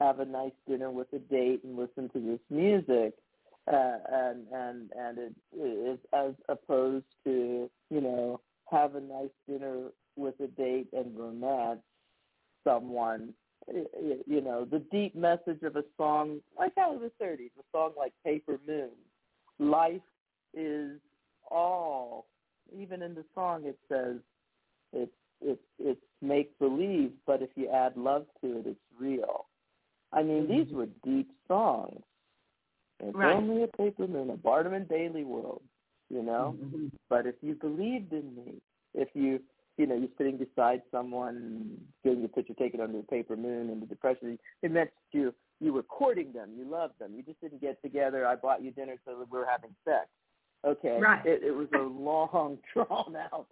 have 0.00 0.20
a 0.20 0.24
nice 0.24 0.52
dinner 0.68 0.90
with 0.90 1.12
a 1.12 1.18
date 1.18 1.62
and 1.64 1.76
listen 1.76 2.08
to 2.10 2.20
this 2.20 2.40
music 2.50 3.14
uh, 3.72 3.98
and 4.12 4.46
and 4.52 4.90
and 4.98 5.18
it 5.18 5.34
is 5.58 5.98
as 6.12 6.32
opposed 6.48 7.06
to 7.24 7.70
you 7.90 8.00
know 8.00 8.40
have 8.70 8.94
a 8.94 9.00
nice 9.00 9.30
dinner 9.48 9.88
with 10.16 10.34
a 10.40 10.46
date 10.48 10.88
and 10.92 11.18
romance 11.18 11.53
someone 13.04 13.34
you 14.28 14.40
know 14.42 14.66
the 14.70 14.82
deep 14.92 15.14
message 15.14 15.62
of 15.62 15.76
a 15.76 15.84
song 15.96 16.40
like 16.58 16.76
out 16.78 16.94
of 16.94 17.00
the 17.00 17.10
30s 17.22 17.50
a 17.58 17.62
song 17.72 17.92
like 17.96 18.12
paper 18.24 18.58
moon 18.66 18.90
life 19.58 20.02
is 20.52 20.98
all 21.50 22.26
even 22.78 23.02
in 23.02 23.14
the 23.14 23.24
song 23.34 23.64
it 23.64 23.78
says 23.88 24.16
it's 24.92 25.12
it's 25.40 25.62
it's 25.78 26.00
make 26.20 26.58
believe 26.58 27.10
but 27.26 27.40
if 27.40 27.48
you 27.54 27.70
add 27.70 27.96
love 27.96 28.26
to 28.42 28.58
it 28.58 28.66
it's 28.66 28.80
real 29.00 29.46
i 30.12 30.22
mean 30.22 30.46
these 30.46 30.70
were 30.74 30.88
deep 31.02 31.30
songs 31.48 32.02
it's 33.00 33.16
right. 33.16 33.36
only 33.36 33.62
a 33.62 33.66
paper 33.66 34.06
moon, 34.06 34.30
a 34.30 34.36
Barnum 34.36 34.74
and 34.74 34.88
Bailey 34.88 35.24
world, 35.24 35.62
you 36.08 36.22
know. 36.22 36.56
Mm-hmm. 36.62 36.86
But 37.10 37.26
if 37.26 37.34
you 37.42 37.54
believed 37.54 38.12
in 38.12 38.34
me, 38.34 38.54
if 38.94 39.08
you, 39.14 39.40
you 39.76 39.86
know, 39.86 39.96
you're 39.96 40.08
sitting 40.16 40.38
beside 40.38 40.82
someone, 40.90 41.76
getting 42.04 42.24
a 42.24 42.28
picture 42.28 42.54
taken 42.54 42.80
under 42.80 43.00
a 43.00 43.02
paper 43.02 43.36
moon 43.36 43.70
in 43.70 43.80
the 43.80 43.86
depression, 43.86 44.38
it 44.62 44.70
meant 44.70 44.90
you 45.12 45.34
you 45.60 45.72
were 45.72 45.82
courting 45.82 46.32
them, 46.32 46.50
you 46.56 46.68
loved 46.68 46.98
them. 46.98 47.12
You 47.14 47.22
just 47.22 47.40
didn't 47.40 47.60
get 47.60 47.80
together. 47.82 48.26
I 48.26 48.34
bought 48.34 48.62
you 48.62 48.70
dinner 48.70 48.96
so 49.04 49.18
that 49.18 49.30
we 49.30 49.38
were 49.38 49.46
having 49.50 49.70
sex. 49.84 50.08
Okay, 50.66 50.98
right. 51.00 51.24
it, 51.24 51.42
it 51.42 51.52
was 51.52 51.68
a 51.74 51.82
long, 51.82 52.58
drawn 52.72 53.16
out 53.32 53.46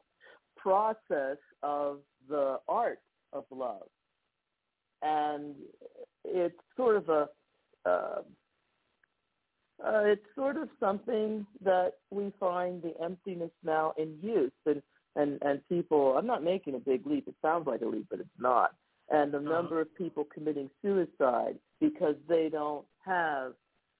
process 0.56 1.38
of 1.62 1.98
the 2.28 2.58
art 2.68 3.00
of 3.32 3.44
love, 3.50 3.88
and 5.02 5.54
it's 6.24 6.58
sort 6.76 6.96
of 6.96 7.08
a 7.08 7.28
uh, 7.84 8.22
uh, 9.84 10.02
it's 10.04 10.24
sort 10.36 10.56
of 10.56 10.68
something 10.78 11.44
that 11.64 11.94
we 12.10 12.32
find 12.38 12.82
the 12.82 12.94
emptiness 13.02 13.50
now 13.64 13.92
in 13.98 14.16
youth 14.22 14.52
and, 14.66 14.82
and, 15.16 15.38
and 15.42 15.66
people, 15.68 16.16
I'm 16.16 16.26
not 16.26 16.42
making 16.42 16.74
a 16.74 16.78
big 16.78 17.06
leap. 17.06 17.28
It 17.28 17.34
sounds 17.42 17.66
like 17.66 17.82
a 17.82 17.86
leap, 17.86 18.06
but 18.10 18.20
it's 18.20 18.28
not. 18.38 18.74
And 19.10 19.32
the 19.32 19.38
uh-huh. 19.38 19.48
number 19.48 19.80
of 19.80 19.94
people 19.94 20.26
committing 20.32 20.70
suicide 20.80 21.56
because 21.80 22.14
they 22.28 22.48
don't 22.50 22.84
have 23.04 23.52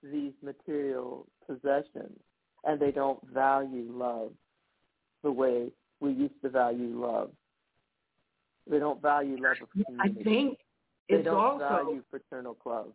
these 0.03 0.33
material 0.43 1.27
possessions 1.47 2.19
and 2.65 2.81
they 2.81 2.91
don't 2.91 3.21
value 3.33 3.93
love 3.93 4.31
the 5.23 5.31
way 5.31 5.69
we 6.01 6.13
used 6.13 6.41
to 6.43 6.49
value 6.49 6.99
love. 7.01 7.31
They 8.69 8.79
don't 8.79 9.03
value 9.03 9.37
love 9.41 9.57
of 9.63 9.71
community. 9.71 10.21
I 10.21 10.25
think 10.25 10.59
they 11.09 11.17
it's 11.17 11.25
don't 11.25 11.37
also 11.37 11.85
value 11.85 12.03
fraternal 12.11 12.55
clubs 12.55 12.95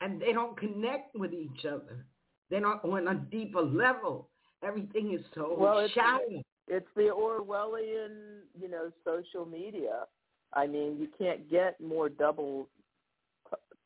and 0.00 0.20
they 0.20 0.32
don't 0.32 0.56
connect 0.56 1.16
with 1.16 1.32
each 1.32 1.64
other. 1.64 2.04
They're 2.50 2.60
not 2.60 2.84
on 2.84 3.08
a 3.08 3.14
deeper 3.14 3.62
level. 3.62 4.28
Everything 4.62 5.14
is 5.14 5.24
so 5.34 5.56
well, 5.58 5.88
shallow. 5.94 6.42
It's 6.66 6.86
the 6.96 7.10
Orwellian, 7.10 8.40
you 8.58 8.68
know, 8.68 8.90
social 9.04 9.44
media. 9.44 10.04
I 10.52 10.66
mean, 10.66 10.96
you 10.98 11.08
can't 11.18 11.50
get 11.50 11.80
more 11.80 12.08
double 12.08 12.68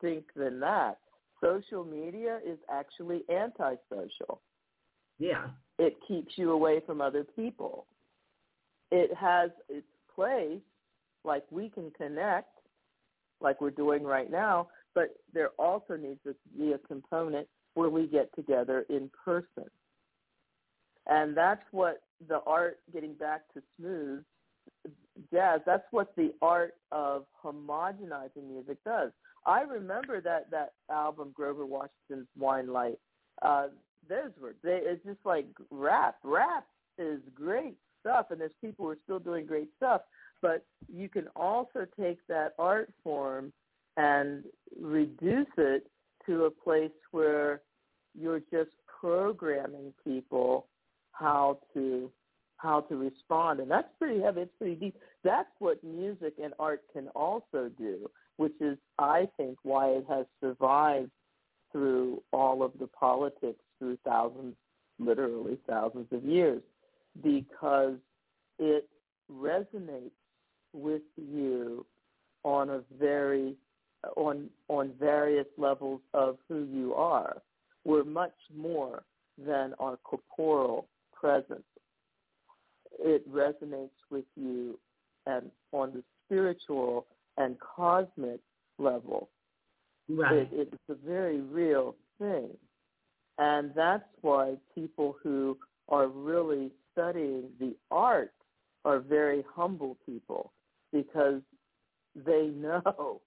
think 0.01 0.25
than 0.35 0.59
that. 0.61 0.97
Social 1.41 1.83
media 1.83 2.39
is 2.45 2.57
actually 2.71 3.23
antisocial. 3.29 4.41
Yeah. 5.17 5.47
It 5.77 5.97
keeps 6.07 6.33
you 6.37 6.51
away 6.51 6.81
from 6.85 7.01
other 7.01 7.23
people. 7.23 7.85
It 8.91 9.13
has 9.15 9.51
its 9.67 9.87
place, 10.13 10.61
like 11.23 11.43
we 11.51 11.69
can 11.69 11.91
connect, 11.91 12.49
like 13.41 13.61
we're 13.61 13.69
doing 13.71 14.03
right 14.03 14.29
now, 14.29 14.69
but 14.95 15.15
there 15.33 15.49
also 15.57 15.95
needs 15.95 16.19
to 16.25 16.35
be 16.57 16.73
a 16.73 16.77
component 16.79 17.47
where 17.75 17.89
we 17.89 18.07
get 18.07 18.33
together 18.35 18.85
in 18.89 19.09
person. 19.23 19.69
And 21.09 21.35
that's 21.35 21.63
what 21.71 22.03
the 22.27 22.39
art, 22.45 22.79
getting 22.93 23.13
back 23.13 23.41
to 23.53 23.61
smooth 23.77 24.23
jazz, 25.31 25.61
that's 25.65 25.85
what 25.91 26.15
the 26.15 26.33
art 26.41 26.75
of 26.91 27.25
homogenizing 27.43 28.47
music 28.49 28.77
does. 28.85 29.11
I 29.45 29.61
remember 29.61 30.21
that 30.21 30.51
that 30.51 30.73
album 30.91 31.31
Grover 31.33 31.65
Washington's 31.65 32.27
Winelight. 32.39 32.97
Uh, 33.41 33.67
those 34.07 34.31
were 34.41 34.55
they. 34.63 34.81
It's 34.83 35.03
just 35.05 35.19
like 35.25 35.47
rap. 35.71 36.17
Rap 36.23 36.65
is 36.97 37.19
great 37.33 37.75
stuff, 38.01 38.27
and 38.31 38.39
there's 38.39 38.51
people 38.61 38.85
who 38.85 38.91
are 38.91 38.97
still 39.03 39.19
doing 39.19 39.45
great 39.45 39.69
stuff. 39.77 40.01
But 40.41 40.65
you 40.91 41.09
can 41.09 41.27
also 41.35 41.85
take 41.99 42.19
that 42.27 42.53
art 42.57 42.91
form 43.03 43.51
and 43.97 44.43
reduce 44.79 45.47
it 45.57 45.87
to 46.25 46.45
a 46.45 46.51
place 46.51 46.91
where 47.11 47.61
you're 48.17 48.41
just 48.51 48.71
programming 49.01 49.93
people 50.03 50.67
how 51.19 51.59
to 51.73 52.11
how 52.57 52.81
to 52.81 52.95
respond 52.95 53.59
and 53.59 53.71
that's 53.71 53.87
pretty 53.97 54.21
heavy 54.21 54.41
it's 54.41 54.51
pretty 54.57 54.75
deep 54.75 54.95
that's 55.23 55.49
what 55.59 55.83
music 55.83 56.33
and 56.43 56.53
art 56.59 56.81
can 56.93 57.07
also 57.09 57.69
do 57.77 58.09
which 58.37 58.53
is 58.59 58.77
i 58.97 59.27
think 59.37 59.57
why 59.63 59.87
it 59.89 60.05
has 60.09 60.25
survived 60.41 61.11
through 61.71 62.21
all 62.31 62.63
of 62.63 62.71
the 62.79 62.87
politics 62.87 63.59
through 63.77 63.97
thousands 64.05 64.55
literally 64.99 65.57
thousands 65.67 66.07
of 66.11 66.23
years 66.23 66.61
because 67.23 67.95
it 68.57 68.87
resonates 69.31 70.11
with 70.73 71.01
you 71.17 71.85
on 72.43 72.69
a 72.69 72.81
very 72.99 73.55
on 74.15 74.49
on 74.67 74.93
various 74.99 75.47
levels 75.57 76.01
of 76.13 76.37
who 76.47 76.67
you 76.71 76.93
are. 76.93 77.41
We're 77.85 78.03
much 78.03 78.35
more 78.55 79.03
than 79.37 79.73
our 79.79 79.97
corporal 79.97 80.87
presence. 81.19 81.63
It 82.99 83.29
resonates 83.31 83.89
with 84.09 84.25
you 84.35 84.79
and 85.25 85.51
on 85.71 85.93
the 85.93 86.03
spiritual 86.25 87.07
and 87.37 87.57
cosmic 87.59 88.39
level. 88.77 89.29
Right. 90.09 90.49
It, 90.51 90.69
it's 90.73 90.89
a 90.89 90.95
very 91.07 91.41
real 91.41 91.95
thing. 92.19 92.49
And 93.37 93.71
that's 93.75 94.03
why 94.21 94.55
people 94.75 95.15
who 95.23 95.57
are 95.87 96.07
really 96.07 96.71
studying 96.91 97.49
the 97.59 97.75
art 97.89 98.33
are 98.85 98.99
very 98.99 99.43
humble 99.55 99.97
people 100.05 100.51
because 100.91 101.41
they 102.15 102.47
know 102.55 103.21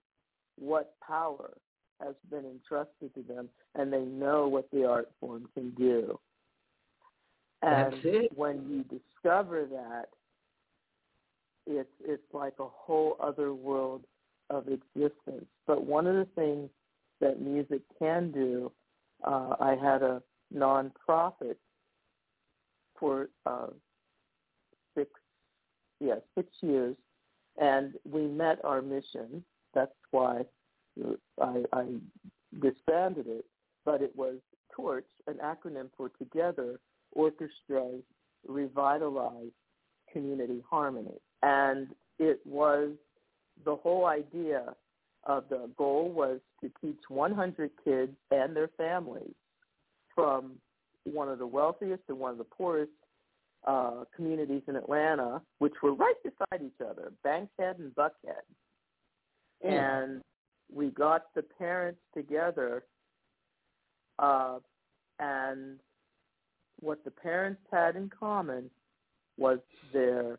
what 0.59 0.95
power 1.07 1.53
has 2.01 2.15
been 2.31 2.45
entrusted 2.45 3.15
to 3.15 3.23
them 3.23 3.49
and 3.75 3.93
they 3.93 4.03
know 4.03 4.49
what 4.49 4.69
the 4.73 4.85
art 4.85 5.11
form 5.21 5.49
can 5.55 5.71
do. 5.71 6.19
And 7.63 7.93
That's 7.93 8.05
it. 8.05 8.33
when 8.35 8.65
you 8.69 8.85
discover 8.85 9.67
that, 9.67 10.07
it's 11.67 11.89
it's 12.05 12.35
like 12.35 12.55
a 12.59 12.67
whole 12.67 13.17
other 13.21 13.55
world 13.55 14.05
of 14.51 14.67
existence. 14.69 15.47
But 15.67 15.85
one 15.85 16.07
of 16.07 16.17
the 16.17 16.27
things 16.35 16.71
that 17.21 17.41
music 17.41 17.83
can 17.99 18.33
do, 18.33 18.73
uh, 19.25 19.55
I 19.61 19.77
had 19.81 20.03
a 20.03 20.23
nonprofit 20.55 21.57
for 22.99 23.29
uh, 23.47 23.69
six, 24.97 25.11
yeah, 26.01 26.17
six 26.37 26.49
years, 26.63 26.97
and 27.61 27.95
we 28.05 28.27
met 28.27 28.59
our 28.65 28.83
mission. 28.83 29.45
That's 29.73 29.93
why 30.11 30.43
I, 31.41 31.63
I 31.73 31.85
disbanded 32.61 33.27
it, 33.29 33.45
but 33.85 34.03
it 34.03 34.15
was 34.17 34.37
TORCH, 34.75 35.07
an 35.27 35.39
acronym 35.43 35.89
for 35.97 36.11
Together 36.19 36.81
Orchestras 37.13 38.03
Revitalize 38.47 39.53
Community 40.13 40.63
Harmony. 40.69 41.19
And 41.43 41.89
it 42.19 42.41
was 42.45 42.91
the 43.65 43.77
whole 43.77 44.07
idea 44.07 44.75
of 45.25 45.45
the 45.49 45.71
goal 45.77 46.11
was 46.11 46.41
to 46.61 46.71
teach 46.81 46.99
100 47.09 47.71
kids 47.85 48.13
and 48.31 48.57
their 48.57 48.71
families 48.77 49.35
from 50.15 50.53
one 51.05 51.29
of 51.29 51.39
the 51.39 51.47
wealthiest 51.47 52.03
and 52.09 52.19
one 52.19 52.33
of 52.33 52.39
the 52.39 52.45
poorest 52.45 52.91
uh, 53.67 54.05
communities 54.15 54.63
in 54.67 54.77
Atlanta, 54.77 55.41
which 55.59 55.75
were 55.83 55.95
right 55.95 56.17
beside 56.25 56.63
each 56.65 56.81
other, 56.81 57.13
Bankhead 57.23 57.79
and 57.79 57.95
Buckhead. 57.95 58.43
And 59.63 60.23
we 60.73 60.89
got 60.89 61.27
the 61.35 61.43
parents 61.43 62.01
together, 62.15 62.85
uh, 64.19 64.59
and 65.21 65.79
what 66.83 67.05
the 67.05 67.11
parents 67.11 67.61
had 67.71 67.97
in 67.97 68.11
common 68.11 68.71
was 69.39 69.59
their 69.93 70.39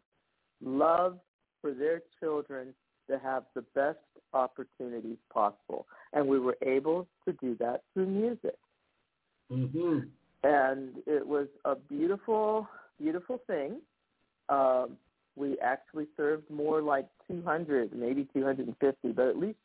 love 0.64 1.18
for 1.62 1.74
their 1.74 2.02
children 2.20 2.74
to 3.10 3.18
have 3.20 3.44
the 3.56 3.64
best 3.74 3.98
opportunities 4.34 5.18
possible. 5.32 5.88
And 6.14 6.28
we 6.28 6.39
were 6.39 6.58
able 6.62 7.08
to 7.26 7.34
do 7.34 7.56
that 7.60 7.82
through 7.94 8.08
music. 8.08 8.58
Mm-hmm. 9.52 10.00
And 10.44 10.96
it 11.06 11.26
was 11.26 11.48
a 11.66 11.76
beautiful, 11.76 12.68
beautiful 13.00 13.39
thing. 13.48 13.80
Um, 14.50 14.98
we 15.36 15.58
actually 15.60 16.08
served 16.16 16.50
more 16.50 16.82
like 16.82 17.08
200, 17.28 17.94
maybe 17.94 18.28
250, 18.34 19.12
but 19.14 19.28
at 19.28 19.38
least 19.38 19.58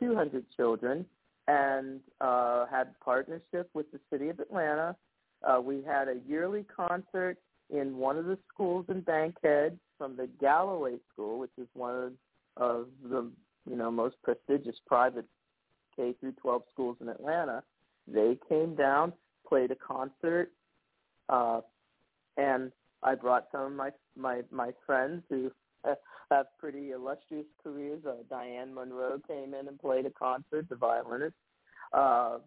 200 0.00 0.44
children 0.56 1.06
and 1.48 2.00
uh, 2.20 2.66
had 2.66 2.88
partnership 3.04 3.68
with 3.74 3.90
the 3.92 4.00
city 4.10 4.28
of 4.28 4.40
Atlanta. 4.40 4.96
Uh, 5.44 5.60
we 5.60 5.82
had 5.82 6.08
a 6.08 6.16
yearly 6.26 6.64
concert 6.74 7.38
in 7.70 7.96
one 7.96 8.18
of 8.18 8.26
the 8.26 8.38
schools 8.52 8.86
in 8.88 9.00
Bankhead 9.00 9.78
from 9.98 10.16
the 10.16 10.28
Galloway 10.40 10.96
School, 11.12 11.38
which 11.38 11.52
is 11.58 11.66
one 11.74 12.12
of, 12.56 12.86
the 13.02 13.30
you 13.68 13.76
know 13.76 13.90
most 13.90 14.16
prestigious 14.22 14.76
private 14.86 15.24
K 15.96 16.14
through 16.20 16.32
12 16.32 16.62
schools 16.72 16.96
in 17.00 17.08
Atlanta. 17.08 17.62
They 18.06 18.36
came 18.48 18.74
down, 18.74 19.12
played 19.48 19.70
a 19.70 19.76
concert, 19.76 20.50
uh, 21.28 21.60
and 22.36 22.72
I 23.02 23.14
brought 23.14 23.48
some 23.52 23.62
of 23.62 23.72
my 23.72 23.90
my 24.16 24.42
my 24.50 24.72
friends 24.86 25.22
who 25.28 25.50
have 26.30 26.46
pretty 26.58 26.90
illustrious 26.90 27.46
careers. 27.62 28.04
Uh, 28.06 28.16
Diane 28.28 28.74
Monroe 28.74 29.20
came 29.26 29.54
in 29.54 29.68
and 29.68 29.78
played 29.78 30.06
a 30.06 30.10
concert, 30.10 30.68
the 30.68 30.76
violinist, 30.76 31.34
uh, 31.92 32.38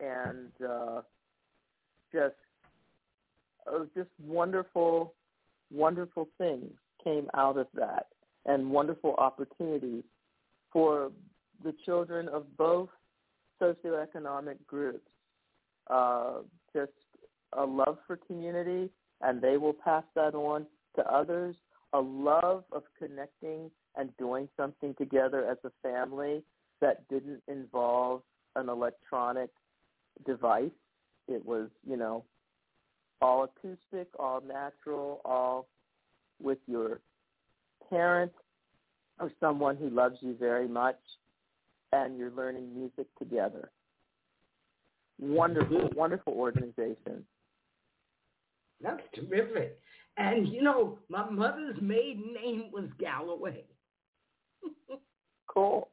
and 0.00 0.50
uh, 0.66 1.02
just 2.12 2.34
uh, 3.66 3.84
just 3.96 4.10
wonderful, 4.24 5.14
wonderful 5.72 6.28
things 6.38 6.70
came 7.02 7.28
out 7.34 7.56
of 7.56 7.66
that, 7.74 8.06
and 8.44 8.70
wonderful 8.70 9.14
opportunities 9.18 10.04
for 10.72 11.10
the 11.64 11.74
children 11.84 12.28
of 12.28 12.44
both 12.56 12.88
socioeconomic 13.60 14.56
groups. 14.66 15.08
Uh, 15.88 16.38
just 16.74 16.92
a 17.54 17.64
love 17.64 17.98
for 18.06 18.16
community, 18.16 18.90
and 19.22 19.40
they 19.40 19.56
will 19.56 19.72
pass 19.72 20.04
that 20.14 20.34
on 20.34 20.66
to 20.96 21.02
others. 21.10 21.56
A 21.92 22.00
love 22.00 22.64
of 22.72 22.82
connecting 22.98 23.70
and 23.96 24.10
doing 24.18 24.48
something 24.56 24.94
together 24.98 25.48
as 25.48 25.56
a 25.64 25.70
family 25.82 26.42
that 26.80 27.08
didn't 27.08 27.42
involve 27.48 28.22
an 28.56 28.68
electronic 28.68 29.50
device. 30.26 30.70
It 31.28 31.44
was, 31.44 31.68
you 31.88 31.96
know, 31.96 32.24
all 33.20 33.44
acoustic, 33.44 34.08
all 34.18 34.40
natural, 34.40 35.20
all 35.24 35.66
with 36.42 36.58
your 36.66 37.00
parent 37.88 38.32
or 39.18 39.32
someone 39.40 39.76
who 39.76 39.88
loves 39.88 40.16
you 40.20 40.36
very 40.38 40.68
much, 40.68 40.98
and 41.92 42.18
you're 42.18 42.30
learning 42.32 42.74
music 42.74 43.06
together. 43.18 43.70
Wonderful, 45.18 45.78
mm-hmm. 45.78 45.98
wonderful 45.98 46.34
organization. 46.34 47.24
That's 48.82 49.00
terrific. 49.14 49.78
And 50.18 50.48
you 50.48 50.62
know, 50.62 50.98
my 51.08 51.28
mother's 51.30 51.76
maiden 51.80 52.34
name 52.34 52.70
was 52.72 52.84
Galloway. 52.98 53.64
cool. 55.46 55.88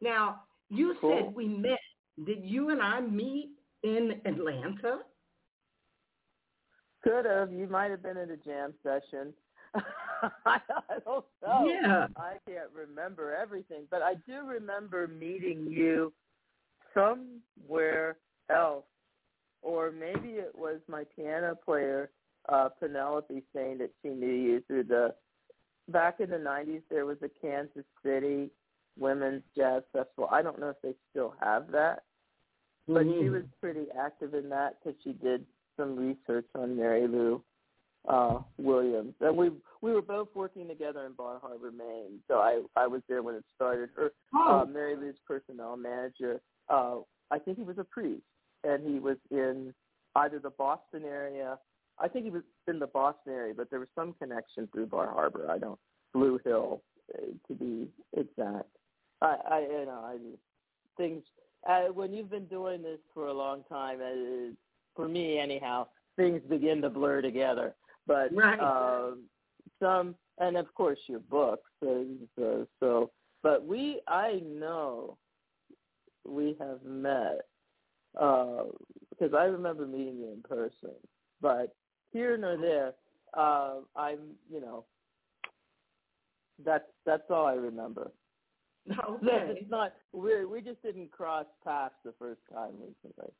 Now, 0.00 0.42
you 0.68 0.94
Cool. 1.00 1.18
said 1.24 1.34
we 1.34 1.48
met. 1.48 1.78
Did 2.24 2.44
you 2.44 2.70
and 2.70 2.80
I 2.80 3.00
meet 3.00 3.50
in 3.86 4.20
Atlanta? 4.24 4.98
Could 7.02 7.24
have. 7.24 7.52
You 7.52 7.68
might 7.68 7.90
have 7.90 8.02
been 8.02 8.16
at 8.16 8.30
a 8.30 8.36
jam 8.36 8.74
session. 8.82 9.32
I 10.46 10.58
don't 11.04 11.24
know. 11.42 11.68
Yeah. 11.68 12.06
I 12.16 12.34
can't 12.48 12.70
remember 12.74 13.34
everything, 13.34 13.84
but 13.90 14.02
I 14.02 14.14
do 14.26 14.46
remember 14.46 15.06
meeting 15.06 15.66
you 15.70 16.12
somewhere 16.94 18.16
else, 18.50 18.84
or 19.62 19.92
maybe 19.92 20.30
it 20.30 20.52
was 20.54 20.80
my 20.88 21.04
piano 21.14 21.54
player, 21.54 22.10
uh, 22.48 22.70
Penelope, 22.80 23.42
saying 23.54 23.78
that 23.78 23.90
she 24.02 24.08
knew 24.08 24.32
you 24.32 24.62
through 24.66 24.84
the. 24.84 25.14
Back 25.88 26.18
in 26.18 26.30
the 26.30 26.36
'90s, 26.36 26.82
there 26.90 27.06
was 27.06 27.18
a 27.22 27.30
Kansas 27.40 27.84
City 28.04 28.50
Women's 28.98 29.44
Jazz 29.56 29.82
Festival. 29.92 30.28
I 30.32 30.42
don't 30.42 30.58
know 30.58 30.70
if 30.70 30.82
they 30.82 30.94
still 31.10 31.34
have 31.40 31.70
that, 31.70 32.02
but 32.88 33.04
mm-hmm. 33.04 33.20
she 33.20 33.28
was 33.28 33.42
pretty 33.60 33.86
active 33.98 34.34
in 34.34 34.48
that 34.50 34.76
because 34.78 34.98
she 35.02 35.12
did 35.12 35.44
some 35.76 35.96
research 35.96 36.46
on 36.54 36.76
Mary 36.76 37.06
Lou 37.06 37.42
uh, 38.08 38.38
Williams, 38.58 39.14
and 39.20 39.36
we 39.36 39.50
we 39.82 39.92
were 39.92 40.02
both 40.02 40.28
working 40.34 40.68
together 40.68 41.06
in 41.06 41.12
Bar 41.12 41.38
Harbor, 41.42 41.72
Maine. 41.72 42.20
So 42.28 42.34
I 42.34 42.62
I 42.76 42.86
was 42.86 43.02
there 43.08 43.22
when 43.22 43.34
it 43.34 43.44
started. 43.54 43.90
Her 43.96 44.12
oh. 44.34 44.60
uh, 44.60 44.64
Mary 44.64 44.96
Lou's 44.96 45.16
personnel 45.26 45.76
manager, 45.76 46.40
uh, 46.68 46.96
I 47.30 47.38
think 47.38 47.58
he 47.58 47.64
was 47.64 47.78
a 47.78 47.84
priest, 47.84 48.22
and 48.64 48.86
he 48.86 48.98
was 49.00 49.16
in 49.30 49.74
either 50.16 50.38
the 50.38 50.50
Boston 50.50 51.02
area. 51.04 51.58
I 51.98 52.08
think 52.08 52.26
he 52.26 52.30
was 52.30 52.42
in 52.68 52.78
the 52.78 52.86
Boston 52.86 53.32
area, 53.32 53.54
but 53.56 53.70
there 53.70 53.80
was 53.80 53.88
some 53.94 54.14
connection 54.20 54.68
through 54.72 54.86
Bar 54.86 55.10
Harbor. 55.12 55.50
I 55.50 55.58
don't 55.58 55.78
Blue 56.14 56.38
Hill 56.44 56.82
uh, 57.14 57.26
to 57.48 57.54
be 57.54 57.88
exact. 58.16 58.68
I, 59.20 59.36
I 59.50 59.60
you 59.60 59.86
know 59.86 60.02
I 60.04 60.12
mean 60.18 60.38
things 60.96 61.24
uh, 61.68 61.92
when 61.92 62.12
you've 62.12 62.30
been 62.30 62.46
doing 62.46 62.82
this 62.82 62.98
for 63.14 63.26
a 63.26 63.32
long 63.32 63.64
time, 63.68 63.98
uh, 64.00 64.52
for 64.94 65.08
me 65.08 65.38
anyhow, 65.38 65.86
things 66.16 66.40
begin 66.48 66.80
to 66.82 66.90
blur 66.90 67.20
together. 67.22 67.74
But 68.06 68.34
right. 68.34 68.60
um, 68.60 69.24
some, 69.80 70.14
and 70.38 70.56
of 70.56 70.72
course 70.74 70.98
your 71.06 71.20
books. 71.20 71.68
So, 71.80 72.06
so, 72.38 72.66
so, 72.80 73.10
but 73.42 73.64
we, 73.66 74.00
I 74.08 74.40
know, 74.44 75.18
we 76.24 76.56
have 76.58 76.82
met 76.84 77.42
uh, 78.20 78.64
because 79.10 79.34
I 79.34 79.44
remember 79.44 79.86
meeting 79.86 80.18
you 80.18 80.32
in 80.32 80.42
person. 80.42 80.94
But 81.40 81.74
here 82.12 82.36
nor 82.36 82.56
there, 82.56 82.94
uh, 83.34 83.76
I'm, 83.94 84.18
you 84.50 84.60
know, 84.60 84.84
that's 86.64 86.84
that's 87.04 87.30
all 87.30 87.46
I 87.46 87.52
remember. 87.54 88.10
Okay. 89.10 89.54
it's 89.60 89.70
not. 89.70 89.94
We 90.12 90.44
we 90.44 90.60
just 90.60 90.82
didn't 90.82 91.10
cross 91.10 91.46
paths 91.64 91.94
the 92.04 92.14
first 92.18 92.40
time 92.52 92.72
recently. 92.74 93.32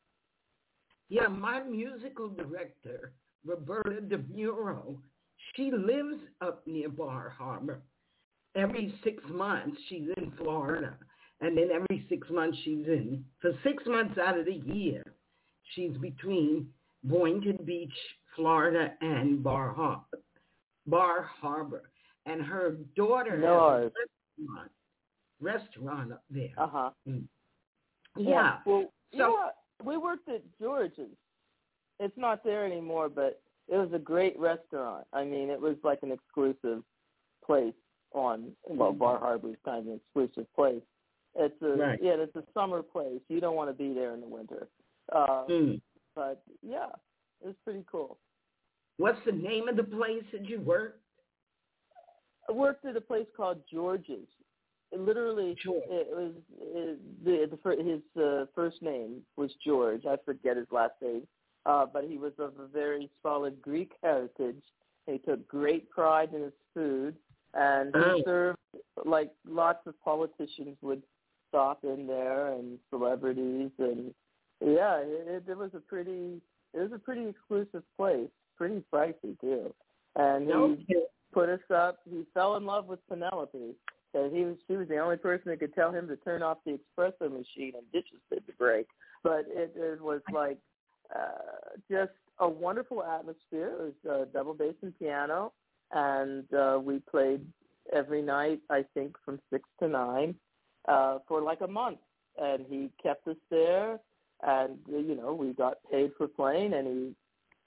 Yeah, 1.08 1.28
my 1.28 1.62
musical 1.62 2.28
director, 2.28 3.12
Roberta 3.44 4.00
DeMuro, 4.02 4.96
she 5.54 5.70
lives 5.70 6.18
up 6.40 6.66
near 6.66 6.88
Bar 6.88 7.32
Harbor. 7.36 7.80
Every 8.56 8.92
six 9.04 9.22
months, 9.30 9.76
she's 9.88 10.08
in 10.16 10.32
Florida. 10.38 10.96
And 11.40 11.56
then 11.56 11.68
every 11.72 12.04
six 12.08 12.28
months, 12.30 12.56
she's 12.64 12.86
in, 12.86 13.24
for 13.40 13.52
six 13.62 13.84
months 13.86 14.18
out 14.18 14.38
of 14.38 14.46
the 14.46 14.54
year, 14.54 15.02
she's 15.74 15.96
between 15.98 16.68
Boynton 17.04 17.58
Beach, 17.64 17.92
Florida, 18.34 18.94
and 19.00 19.42
Bar 19.42 19.74
Harbor. 19.74 20.18
Bar 20.86 21.30
Harbor. 21.40 21.90
And 22.24 22.42
her 22.42 22.78
daughter 22.96 23.38
no. 23.38 23.82
has 23.82 23.92
a 23.92 24.44
restaurant, 24.44 24.70
restaurant 25.40 26.12
up 26.12 26.24
there. 26.30 26.50
Uh-huh. 26.58 26.90
Mm. 27.08 27.24
Yeah. 28.16 28.30
yeah. 28.30 28.56
Well, 28.66 28.92
so, 29.12 29.16
you 29.16 29.18
know 29.18 29.50
we 29.84 29.96
worked 29.96 30.28
at 30.28 30.42
George's. 30.60 31.10
It's 32.00 32.16
not 32.16 32.44
there 32.44 32.64
anymore, 32.64 33.08
but 33.08 33.40
it 33.68 33.76
was 33.76 33.90
a 33.94 33.98
great 33.98 34.38
restaurant. 34.38 35.06
I 35.12 35.24
mean, 35.24 35.50
it 35.50 35.60
was 35.60 35.76
like 35.82 35.98
an 36.02 36.12
exclusive 36.12 36.82
place 37.44 37.74
on 38.12 38.52
well, 38.68 38.90
Mm-hmm. 38.90 38.98
Bar 38.98 39.18
Harbor 39.18 39.50
is 39.50 39.56
kind 39.64 39.80
of 39.80 39.86
an 39.94 40.00
exclusive 40.00 40.46
place. 40.54 40.82
It's 41.34 41.60
a 41.62 41.68
Right. 41.76 41.98
yeah, 42.02 42.14
it's 42.16 42.36
a 42.36 42.44
summer 42.54 42.82
place. 42.82 43.20
You 43.28 43.40
don't 43.40 43.56
want 43.56 43.68
to 43.70 43.74
be 43.74 43.92
there 43.92 44.14
in 44.14 44.20
the 44.20 44.26
winter. 44.26 44.68
Uh, 45.12 45.44
mm. 45.48 45.80
But 46.14 46.42
yeah, 46.62 46.88
it 47.42 47.48
was 47.48 47.56
pretty 47.64 47.84
cool. 47.90 48.18
What's 48.96 49.18
the 49.26 49.32
name 49.32 49.68
of 49.68 49.76
the 49.76 49.84
place 49.84 50.24
that 50.32 50.48
you 50.48 50.60
worked? 50.60 51.00
I 52.48 52.52
worked 52.52 52.84
at 52.86 52.96
a 52.96 53.00
place 53.00 53.26
called 53.36 53.58
George's. 53.70 54.26
It 54.92 55.00
literally, 55.00 55.56
George. 55.62 55.82
it 55.88 56.08
was 56.10 56.32
it, 56.60 57.24
the, 57.24 57.48
the 57.50 57.56
fir- 57.62 57.82
his 57.82 58.02
uh, 58.22 58.46
first 58.54 58.80
name 58.82 59.22
was 59.36 59.50
George. 59.64 60.06
I 60.06 60.16
forget 60.24 60.56
his 60.56 60.66
last 60.70 60.94
name, 61.02 61.26
uh, 61.66 61.86
but 61.92 62.04
he 62.04 62.18
was 62.18 62.32
of 62.38 62.52
a 62.60 62.66
very 62.68 63.10
solid 63.22 63.60
Greek 63.60 63.92
heritage. 64.02 64.62
He 65.06 65.18
took 65.18 65.46
great 65.48 65.90
pride 65.90 66.32
in 66.34 66.42
his 66.42 66.52
food, 66.74 67.16
and 67.54 67.94
he 67.94 68.00
Oh. 68.00 68.22
served 68.24 68.58
like 69.04 69.30
lots 69.48 69.86
of 69.86 69.94
politicians 70.02 70.76
would 70.82 71.02
stop 71.48 71.84
in 71.84 72.06
there 72.06 72.52
and 72.52 72.78
celebrities, 72.90 73.70
and 73.78 74.14
yeah, 74.60 74.98
it, 74.98 75.44
it 75.48 75.56
was 75.56 75.70
a 75.74 75.80
pretty 75.80 76.40
it 76.74 76.78
was 76.80 76.92
a 76.92 76.98
pretty 76.98 77.26
exclusive 77.26 77.82
place, 77.96 78.28
pretty 78.56 78.82
pricey 78.92 79.38
too. 79.40 79.72
And 80.14 80.46
he 80.46 80.52
Okay. 80.52 81.06
put 81.32 81.48
us 81.48 81.60
up. 81.74 81.98
He 82.08 82.24
fell 82.34 82.56
in 82.56 82.64
love 82.66 82.86
with 82.86 83.00
Penelope. 83.08 83.74
And 84.16 84.34
he 84.34 84.44
was 84.44 84.56
she 84.66 84.76
was 84.76 84.88
the 84.88 84.98
only 84.98 85.16
person 85.16 85.50
that 85.50 85.60
could 85.60 85.74
tell 85.74 85.92
him 85.92 86.08
to 86.08 86.16
turn 86.16 86.42
off 86.42 86.58
the 86.64 86.78
espresso 86.78 87.30
machine 87.30 87.72
and 87.76 87.92
dishes 87.92 88.20
did 88.30 88.46
to 88.46 88.52
break. 88.54 88.86
But 89.22 89.44
it, 89.48 89.72
it 89.76 90.00
was 90.00 90.22
like 90.32 90.58
uh, 91.14 91.76
just 91.90 92.12
a 92.38 92.48
wonderful 92.48 93.02
atmosphere. 93.04 93.72
It 93.78 93.94
was 94.06 94.22
a 94.22 94.32
double 94.32 94.54
bass 94.54 94.74
and 94.82 94.98
piano, 94.98 95.52
and 95.92 96.44
uh, 96.54 96.78
we 96.82 97.00
played 97.10 97.42
every 97.92 98.22
night. 98.22 98.60
I 98.70 98.84
think 98.94 99.16
from 99.24 99.38
six 99.52 99.68
to 99.80 99.88
nine 99.88 100.34
uh, 100.88 101.18
for 101.28 101.42
like 101.42 101.60
a 101.60 101.68
month, 101.68 101.98
and 102.40 102.64
he 102.68 102.90
kept 103.02 103.28
us 103.28 103.36
there. 103.50 103.98
And 104.42 104.78
you 104.88 105.14
know 105.14 105.34
we 105.34 105.52
got 105.52 105.78
paid 105.90 106.12
for 106.16 106.28
playing, 106.28 106.72
and 106.72 106.86
he 106.86 107.14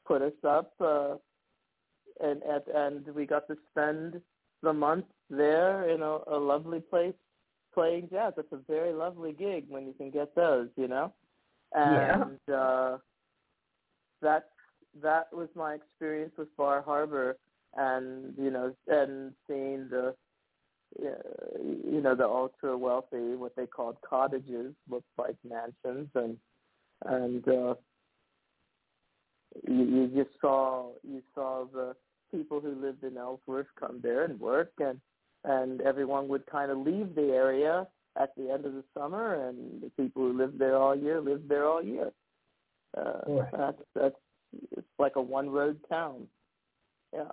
put 0.07 0.21
us 0.21 0.33
up. 0.47 0.73
Uh, 0.79 1.15
and 2.21 2.41
at, 2.43 2.65
and 2.73 3.07
we 3.15 3.25
got 3.25 3.47
to 3.47 3.55
spend 3.71 4.21
the 4.61 4.73
month 4.73 5.05
there 5.29 5.89
in 5.89 6.01
a, 6.01 6.19
a 6.27 6.37
lovely 6.37 6.79
place 6.79 7.13
playing 7.73 8.09
jazz. 8.11 8.33
It's 8.37 8.51
a 8.51 8.59
very 8.67 8.93
lovely 8.93 9.33
gig 9.33 9.65
when 9.69 9.85
you 9.85 9.93
can 9.93 10.09
get 10.09 10.35
those, 10.35 10.69
you 10.75 10.87
know. 10.87 11.13
And 11.73 12.39
uh, 12.53 12.97
that 14.21 14.49
that 15.01 15.31
was 15.31 15.49
my 15.55 15.75
experience 15.75 16.33
with 16.37 16.55
Bar 16.57 16.81
Harbor, 16.81 17.37
and 17.75 18.33
you 18.37 18.49
know, 18.49 18.73
and 18.87 19.33
seeing 19.47 19.87
the 19.89 20.15
you 20.97 22.01
know 22.01 22.15
the 22.15 22.27
ultra 22.27 22.75
wealthy, 22.77 23.35
what 23.35 23.55
they 23.55 23.67
called 23.67 23.97
cottages, 24.07 24.73
looked 24.89 25.05
like 25.17 25.35
mansions, 25.47 26.09
and 26.15 26.37
and 27.05 27.47
uh, 27.47 27.75
you, 29.67 29.83
you 29.83 30.11
just 30.15 30.35
saw 30.41 30.89
you 31.07 31.21
saw 31.35 31.65
the 31.71 31.95
people 32.31 32.59
who 32.59 32.73
lived 32.81 33.03
in 33.03 33.17
Ellsworth 33.17 33.67
come 33.79 33.99
there 34.01 34.23
and 34.23 34.39
work, 34.39 34.71
and 34.79 34.99
and 35.43 35.81
everyone 35.81 36.27
would 36.27 36.45
kind 36.47 36.71
of 36.71 36.77
leave 36.79 37.15
the 37.15 37.31
area 37.33 37.87
at 38.19 38.35
the 38.35 38.49
end 38.51 38.65
of 38.65 38.73
the 38.73 38.83
summer, 38.97 39.47
and 39.47 39.81
the 39.81 39.89
people 39.91 40.23
who 40.23 40.37
lived 40.37 40.59
there 40.59 40.75
all 40.75 40.95
year 40.95 41.21
lived 41.21 41.47
there 41.47 41.65
all 41.67 41.83
year. 41.83 42.11
Uh, 42.97 43.19
Right. 43.27 43.51
That's 43.51 43.81
that's 43.95 44.15
it's 44.71 44.87
like 44.97 45.15
a 45.15 45.21
one 45.21 45.49
road 45.49 45.77
town. 45.87 46.27
Yeah. 47.13 47.31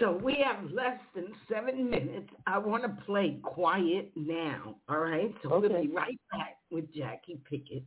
So 0.00 0.12
we 0.12 0.36
have 0.36 0.70
less 0.70 0.98
than 1.14 1.26
seven 1.50 1.90
minutes. 1.90 2.30
I 2.46 2.58
want 2.58 2.84
to 2.84 3.04
play 3.04 3.38
Quiet 3.42 4.12
Now. 4.16 4.76
All 4.88 4.98
right. 5.00 5.34
So 5.42 5.48
we'll 5.50 5.64
Okay. 5.64 5.86
be 5.86 5.92
right 5.92 6.18
back 6.30 6.58
with 6.70 6.92
Jackie 6.94 7.38
Pickett. 7.48 7.82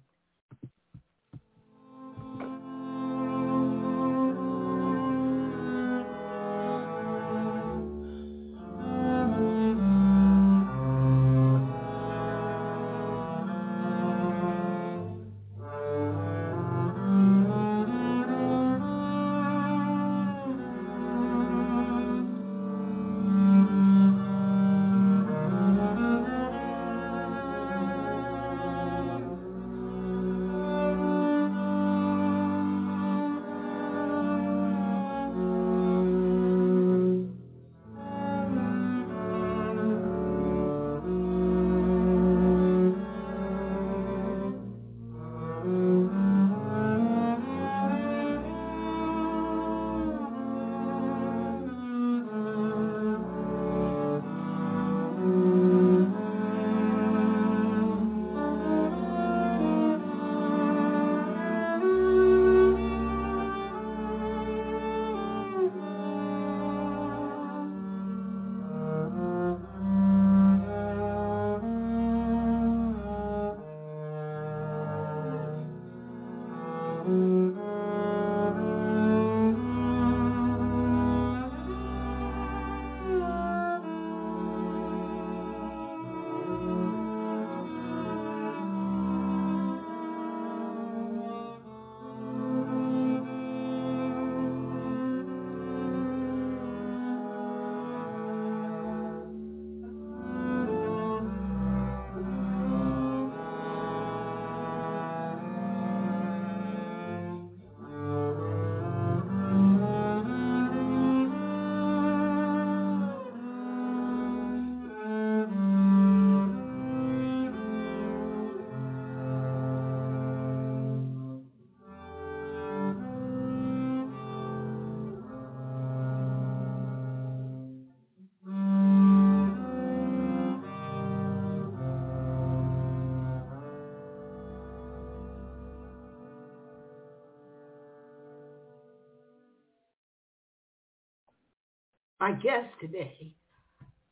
Our 142.22 142.34
guest 142.34 142.68
today 142.80 143.32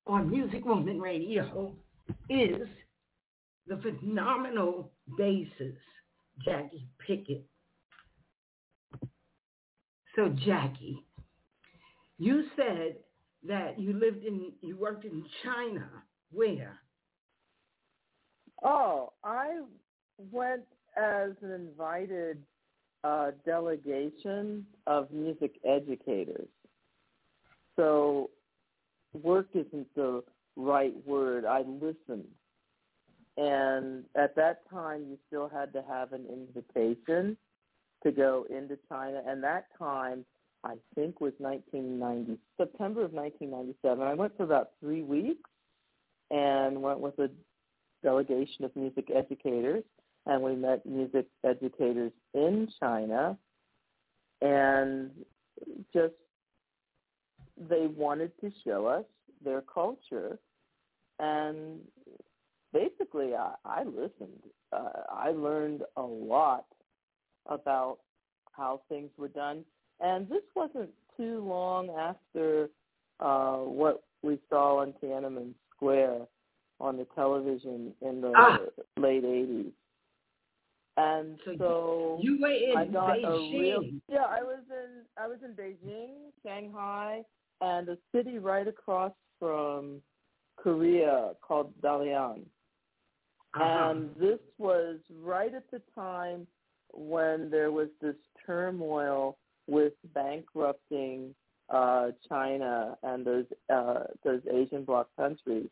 on 0.08 0.32
Music 0.32 0.66
Woman 0.66 1.00
Radio 1.00 1.76
is 2.28 2.68
the 3.68 3.78
phenomenal 3.78 4.92
bassist, 5.18 5.78
Jackie 6.44 6.88
Pickett. 7.06 7.46
So 10.16 10.30
Jackie, 10.44 11.06
you 12.18 12.46
said 12.56 12.96
that 13.48 13.80
you 13.80 13.94
lived 13.94 14.26
in, 14.26 14.54
you 14.62 14.76
worked 14.76 15.06
in 15.06 15.24
China. 15.44 15.88
Where? 16.32 16.80
Oh, 18.64 19.14
I 19.24 19.62
went 20.32 20.64
as 20.98 21.32
an 21.44 21.52
invited 21.52 22.40
uh, 23.04 23.32
delegation 23.46 24.66
of 24.88 25.12
music 25.12 25.60
educators. 25.64 26.50
So 27.80 28.30
work 29.24 29.48
isn't 29.54 29.88
the 29.96 30.22
right 30.58 30.94
word. 31.08 31.46
I 31.46 31.62
listened. 31.62 32.28
And 33.38 34.04
at 34.16 34.36
that 34.36 34.70
time, 34.70 35.06
you 35.10 35.18
still 35.28 35.48
had 35.48 35.72
to 35.72 35.84
have 35.88 36.12
an 36.12 36.26
invitation 36.30 37.38
to 38.04 38.12
go 38.12 38.46
into 38.50 38.78
China. 38.90 39.22
And 39.26 39.42
that 39.46 39.68
time, 39.78 40.26
I 40.66 40.74
think, 40.94 41.22
was 41.22 41.32
1990, 41.38 42.38
September 42.58 43.06
of 43.06 43.14
1997. 43.14 44.06
I 44.06 44.14
went 44.14 44.36
for 44.36 44.44
about 44.44 44.72
three 44.82 45.04
weeks 45.04 45.50
and 46.32 46.82
went 46.82 47.00
with 47.00 47.18
a 47.20 47.30
delegation 48.04 48.66
of 48.66 48.76
music 48.76 49.10
educators. 49.16 49.86
And 50.26 50.44
we 50.44 50.54
met 50.54 50.86
music 50.86 51.28
educators 51.46 52.12
in 52.34 52.68
China. 52.78 53.38
And 54.42 55.12
just 55.94 56.14
they 57.68 57.88
wanted 57.88 58.32
to 58.42 58.52
show 58.64 58.86
us 58.86 59.06
their 59.44 59.62
culture 59.62 60.38
and 61.20 61.80
basically 62.74 63.34
I, 63.36 63.54
I 63.66 63.84
listened 63.84 64.44
uh, 64.72 65.04
i 65.14 65.32
learned 65.32 65.82
a 65.98 66.02
lot 66.02 66.66
about 67.46 68.00
how 68.52 68.82
things 68.90 69.10
were 69.18 69.30
done 69.30 69.64
and 70.02 70.30
this 70.30 70.44
wasn't 70.56 70.90
too 71.18 71.44
long 71.46 71.90
after 71.90 72.70
uh, 73.20 73.58
what 73.58 74.04
we 74.22 74.40
saw 74.50 74.82
on 74.82 74.94
tiananmen 75.04 75.54
square 75.76 76.20
on 76.80 76.98
the 76.98 77.06
television 77.16 77.94
in 78.02 78.22
the 78.22 78.32
ah. 78.36 78.58
late 78.98 79.24
80s 79.24 79.72
and 80.98 81.40
so, 81.46 81.56
so 81.58 82.20
you 82.22 82.40
were 82.42 82.50
in 82.50 82.78
I 82.78 82.86
got 82.86 83.18
Beijing. 83.18 83.56
a 83.56 83.60
real 83.60 83.84
yeah 84.10 84.26
I 84.30 84.44
was 84.44 84.60
in 84.70 85.04
I 85.18 85.28
was 85.28 85.38
in 85.44 85.54
Beijing 85.54 86.32
Shanghai 86.44 87.24
and 87.62 87.90
a 87.90 87.98
city 88.14 88.38
right 88.40 88.68
across 88.68 89.14
from 89.40 90.02
Korea 90.58 91.32
called 91.42 91.74
Dalian. 91.82 92.42
Uh-huh. 93.56 93.64
And 93.64 94.10
this 94.20 94.40
was 94.58 94.98
right 95.24 95.54
at 95.54 95.70
the 95.72 95.82
time 95.96 96.46
when 96.94 97.50
there 97.50 97.72
was 97.72 97.90
this 98.02 98.16
turmoil 98.46 99.38
with 99.68 99.94
bankrupting 100.14 101.34
uh, 101.70 102.08
China 102.28 102.98
and 103.04 103.26
those 103.26 103.46
uh, 103.72 104.04
those 104.24 104.42
Asian 104.52 104.84
bloc 104.84 105.08
countries. 105.18 105.68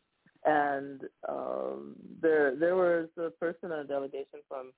And 0.46 1.02
um, 1.28 1.96
there 2.22 2.56
there 2.56 2.76
was 2.76 3.10
a 3.18 3.30
person 3.32 3.72
on 3.72 3.80
a 3.80 3.84
delegation 3.84 4.40
from 4.48 4.72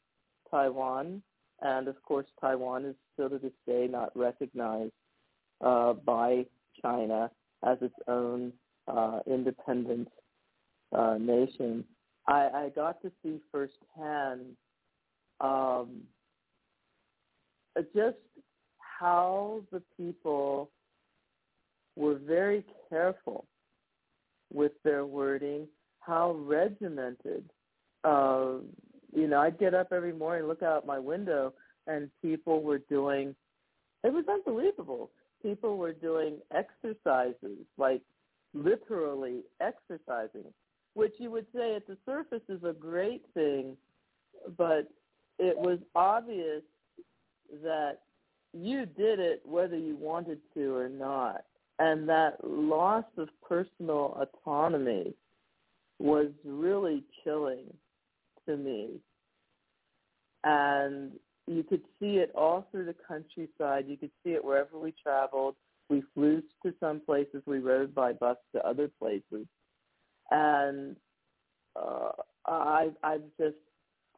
Taiwan, 0.49 1.21
and 1.61 1.87
of 1.87 2.01
course 2.03 2.27
Taiwan 2.39 2.85
is 2.85 2.95
still 3.13 3.29
to 3.29 3.37
this 3.37 3.51
day 3.67 3.87
not 3.89 4.11
recognized 4.15 4.93
uh, 5.63 5.93
by 5.93 6.45
China 6.81 7.29
as 7.65 7.77
its 7.81 7.95
own 8.07 8.53
uh, 8.87 9.19
independent 9.27 10.07
uh, 10.95 11.17
nation, 11.19 11.83
I, 12.27 12.49
I 12.53 12.71
got 12.75 13.01
to 13.01 13.11
see 13.23 13.39
firsthand 13.51 14.55
um, 15.41 16.01
just 17.95 18.17
how 18.77 19.61
the 19.71 19.81
people 19.97 20.69
were 21.95 22.15
very 22.15 22.65
careful 22.89 23.45
with 24.51 24.71
their 24.83 25.05
wording, 25.05 25.67
how 25.99 26.31
regimented. 26.31 27.49
Uh, 28.03 28.55
you 29.13 29.27
know, 29.27 29.39
I'd 29.39 29.59
get 29.59 29.73
up 29.73 29.91
every 29.91 30.13
morning, 30.13 30.47
look 30.47 30.63
out 30.63 30.85
my 30.85 30.99
window, 30.99 31.53
and 31.87 32.09
people 32.21 32.61
were 32.61 32.79
doing. 32.89 33.35
It 34.03 34.13
was 34.13 34.25
unbelievable 34.29 35.11
people 35.41 35.77
were 35.77 35.93
doing 35.93 36.37
exercises, 36.53 37.65
like 37.77 38.01
literally 38.53 39.41
exercising, 39.61 40.45
which 40.93 41.13
you 41.17 41.31
would 41.31 41.45
say 41.53 41.75
at 41.75 41.87
the 41.87 41.97
surface 42.05 42.41
is 42.49 42.63
a 42.63 42.73
great 42.73 43.23
thing, 43.33 43.77
but 44.57 44.89
it 45.37 45.57
was 45.57 45.79
obvious 45.95 46.63
that 47.63 47.99
you 48.53 48.85
did 48.85 49.19
it 49.19 49.41
whether 49.45 49.77
you 49.77 49.95
wanted 49.95 50.39
to 50.53 50.75
or 50.75 50.89
not. 50.89 51.45
And 51.77 52.09
that 52.09 52.43
loss 52.43 53.05
of 53.17 53.29
personal 53.47 54.17
autonomy 54.19 55.13
was 55.99 56.27
really 56.43 57.03
chilling 57.23 57.65
to 58.45 58.57
me. 58.57 58.99
And 60.43 61.11
you 61.49 61.63
could 61.63 61.81
see 61.99 62.17
it 62.17 62.31
all 62.35 62.67
through 62.71 62.85
the 62.85 62.95
countryside. 63.07 63.85
You 63.87 63.97
could 63.97 64.11
see 64.23 64.31
it 64.31 64.45
wherever 64.45 64.77
we 64.77 64.93
traveled. 65.01 65.55
We 65.89 66.03
flew 66.13 66.43
to 66.63 66.73
some 66.79 67.01
places. 67.03 67.41
We 67.47 67.57
rode 67.57 67.95
by 67.95 68.13
bus 68.13 68.37
to 68.55 68.65
other 68.65 68.87
places, 68.99 69.47
and 70.29 70.95
uh, 71.75 72.11
I, 72.45 72.89
I've 73.03 73.23
just 73.39 73.55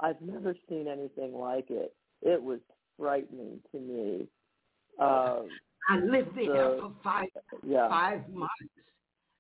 I've 0.01 0.19
never 0.21 0.55
seen 0.67 0.88
anything 0.89 1.34
like 1.34 1.69
it. 1.69 1.95
It 2.21 2.41
was 2.41 2.59
frightening 2.99 3.61
to 3.71 3.79
me. 3.79 4.27
Um, 4.99 5.47
I 5.89 5.99
lived 6.03 6.36
there 6.36 6.47
so, 6.47 6.79
for 6.82 6.93
five 7.01 7.29
yeah. 7.65 7.88
five 7.88 8.27
months. 8.29 8.53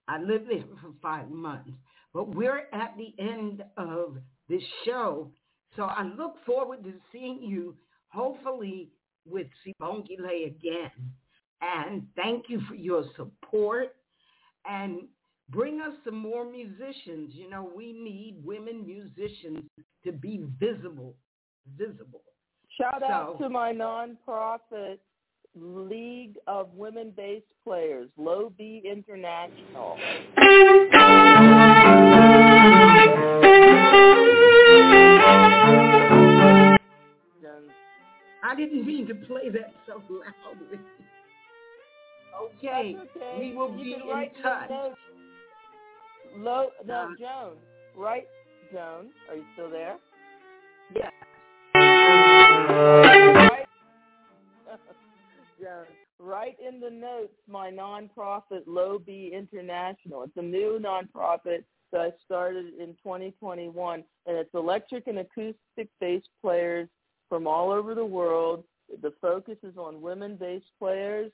I 0.07 0.21
lived 0.21 0.49
there 0.49 0.63
for 0.81 0.93
five 1.01 1.29
months. 1.29 1.71
But 2.13 2.33
we're 2.33 2.67
at 2.73 2.95
the 2.97 3.13
end 3.19 3.63
of 3.77 4.15
this 4.47 4.61
show, 4.85 5.29
so 5.75 5.83
I 5.83 6.03
look 6.03 6.35
forward 6.45 6.83
to 6.83 6.93
seeing 7.11 7.41
you, 7.41 7.75
hopefully 8.09 8.89
with 9.29 9.47
Sibongile 9.65 10.47
again. 10.47 10.91
And 11.61 12.03
thank 12.15 12.45
you 12.49 12.61
for 12.67 12.75
your 12.75 13.05
support. 13.15 13.95
And 14.69 15.07
bring 15.49 15.81
us 15.81 15.93
some 16.03 16.15
more 16.15 16.49
musicians. 16.49 17.33
You 17.33 17.49
know, 17.49 17.69
we 17.75 17.93
need 17.93 18.37
women 18.43 18.85
musicians 18.85 19.63
to 20.03 20.11
be 20.11 20.43
visible. 20.59 21.15
Visible. 21.77 22.21
Shout 22.77 23.01
so, 23.01 23.05
out 23.05 23.39
to 23.39 23.49
my 23.49 23.71
nonprofit 23.71 24.97
League 25.55 26.37
of 26.47 26.73
Women 26.73 27.13
Bass 27.15 27.43
Players, 27.63 28.09
Low 28.17 28.51
B 28.57 28.81
International. 28.85 29.97
I 38.51 38.55
didn't 38.55 38.85
mean 38.85 39.07
to 39.07 39.15
play 39.15 39.47
that 39.47 39.73
so 39.87 40.03
loudly. 40.09 40.77
Okay, 42.43 42.97
okay. 42.99 43.37
we 43.39 43.55
will 43.55 43.71
you 43.77 43.83
be 43.85 43.93
in 43.93 44.43
touch. 44.43 44.69
Low, 46.35 46.69
no, 46.85 46.93
Uh, 46.93 47.15
Joan, 47.17 47.57
right? 47.95 48.27
Joan, 48.73 49.13
are 49.29 49.35
you 49.37 49.45
still 49.53 49.69
there? 49.69 49.97
Yes. 50.93 51.13
Right, 51.75 53.67
Joan, 55.61 55.85
write 56.19 56.57
in 56.59 56.81
the 56.81 56.89
notes 56.89 57.33
my 57.47 57.71
nonprofit 57.71 58.63
Low 58.67 58.99
B 58.99 59.31
International. 59.33 60.23
It's 60.23 60.35
a 60.35 60.41
new 60.41 60.77
nonprofit 60.77 61.63
that 61.93 62.01
I 62.01 62.11
started 62.25 62.73
in 62.77 62.97
2021, 63.01 64.03
and 64.25 64.37
it's 64.37 64.53
electric 64.53 65.07
and 65.07 65.19
acoustic 65.19 65.87
bass 66.01 66.23
players 66.41 66.89
from 67.31 67.47
all 67.47 67.71
over 67.71 67.95
the 67.95 68.03
world. 68.05 68.65
The 69.01 69.13
focus 69.21 69.55
is 69.63 69.77
on 69.77 70.01
women-based 70.01 70.65
players 70.77 71.31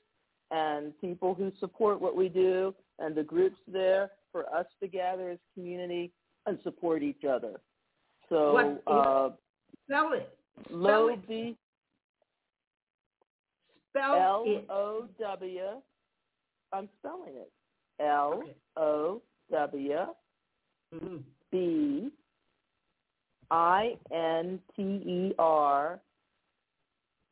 and 0.52 0.94
people 1.02 1.34
who 1.34 1.52
support 1.60 2.00
what 2.00 2.16
we 2.16 2.30
do 2.30 2.76
and 3.00 3.16
the 3.16 3.24
groups 3.24 3.58
there 3.68 4.12
for 4.32 4.46
us 4.56 4.68
to 4.80 4.88
gather 4.88 5.32
as 5.32 5.40
community 5.56 6.12
and 6.46 6.60
support 6.62 7.02
each 7.02 7.24
other. 7.26 7.60
So 8.30 8.54
What- 8.54 8.84
uh, 8.86 9.32
Spell 9.86 10.14
it. 10.14 10.38
Spell 10.66 11.08
it. 11.10 11.58
Spell 13.90 14.14
L. 14.14 14.66
O 14.70 15.10
W. 15.20 15.82
I'm 16.74 16.90
spelling 17.00 17.38
it. 17.38 17.52
L. 18.00 18.44
O 18.76 19.22
W 19.50 20.16
Mhm. 20.94 21.24
B 21.50 22.12
I 23.52 23.98
N 24.12 24.60
T 24.76 24.82
E 24.82 25.34
R 25.40 26.00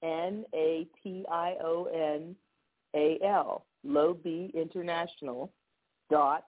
N 0.03 0.45
A 0.53 0.87
T 1.03 1.25
I 1.31 1.55
O 1.63 1.85
N 1.93 2.35
A-L, 2.95 3.65
low 3.83 4.13
B 4.13 4.51
international 4.53 5.51
dot 6.09 6.45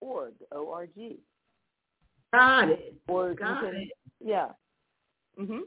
org, 0.00 0.34
O-R-G. 0.52 1.18
Got 2.32 2.68
it. 2.70 2.94
Or 3.08 3.34
Got 3.34 3.62
can, 3.62 3.74
it. 3.76 3.88
yeah. 4.24 4.48
Mhm. 5.38 5.60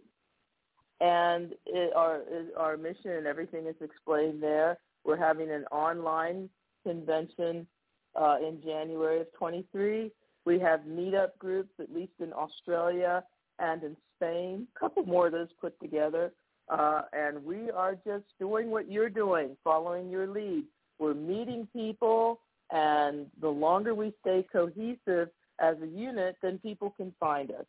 And 1.02 1.54
it, 1.66 1.94
our 1.96 2.22
our 2.58 2.78
mission 2.78 3.12
and 3.12 3.28
everything 3.28 3.68
is 3.68 3.76
explained 3.82 4.42
there. 4.42 4.78
We're 5.04 5.18
having 5.18 5.52
an 5.52 5.66
online 5.66 6.50
convention 6.86 7.68
uh, 8.16 8.38
in 8.40 8.62
January 8.62 9.20
of 9.22 9.34
23. 9.34 10.12
We 10.46 10.60
have 10.60 10.82
meetup 10.82 11.38
groups, 11.40 11.72
at 11.80 11.92
least 11.92 12.14
in 12.20 12.32
Australia 12.32 13.24
and 13.64 13.84
in 13.84 13.98
Spain. 14.18 14.68
A 14.76 14.80
couple 14.80 15.04
more 15.04 15.28
of 15.28 15.34
those 15.34 15.48
put 15.60 15.80
together. 15.80 16.34
Uh, 16.70 17.04
and 17.14 17.44
we 17.44 17.72
are 17.72 17.96
just 18.06 18.26
doing 18.40 18.70
what 18.70 18.90
you're 18.92 19.10
doing, 19.10 19.58
following 19.64 20.10
your 20.10 20.28
lead. 20.28 20.64
We're 21.00 21.14
meeting 21.14 21.68
people, 21.74 22.40
and 22.72 23.26
the 23.42 23.50
longer 23.50 23.94
we 23.94 24.14
stay 24.22 24.46
cohesive 24.52 25.30
as 25.60 25.76
a 25.82 25.88
unit, 25.88 26.38
then 26.42 26.60
people 26.60 26.94
can 26.96 27.14
find 27.20 27.52
us. 27.52 27.66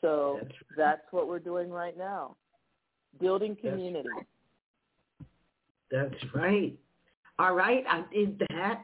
So 0.00 0.38
That's 0.40 0.54
that's 0.76 1.02
what 1.10 1.28
we're 1.28 1.38
doing 1.38 1.70
right 1.70 1.96
now, 1.96 2.36
building 3.20 3.56
That's 3.62 3.74
community. 3.74 4.08
That's 5.90 6.34
right. 6.34 6.76
All 7.38 7.54
right, 7.54 7.84
I 7.88 8.04
did 8.12 8.40
that, 8.50 8.82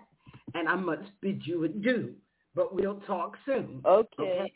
and 0.54 0.68
I 0.68 0.74
must 0.74 1.10
bid 1.20 1.42
you 1.46 1.64
adieu. 1.64 2.14
But 2.54 2.74
we'll 2.74 3.00
talk 3.06 3.36
soon. 3.46 3.80
Okay. 3.86 4.52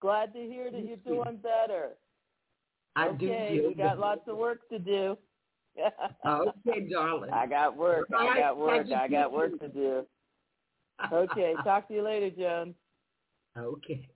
Glad 0.00 0.32
to 0.32 0.38
hear 0.38 0.70
that 0.70 0.84
you're 0.84 0.96
doing 0.96 1.38
better. 1.42 1.90
I 2.96 3.08
okay, 3.08 3.58
do. 3.60 3.68
we 3.68 3.74
got 3.74 3.98
lots 3.98 4.22
of 4.26 4.36
work 4.36 4.68
to 4.70 4.78
do. 4.78 5.16
Okay, 6.26 6.88
darling. 6.90 7.30
I 7.30 7.46
got 7.46 7.76
work. 7.76 8.08
I 8.14 8.38
got 8.38 8.58
work. 8.58 8.86
I 8.92 9.08
got 9.08 9.32
work 9.32 9.58
to 9.60 9.68
do. 9.68 10.04
Okay, 11.10 11.54
talk 11.64 11.88
to 11.88 11.94
you 11.94 12.02
later, 12.02 12.28
Joan. 12.30 12.74
Okay. 13.56 14.06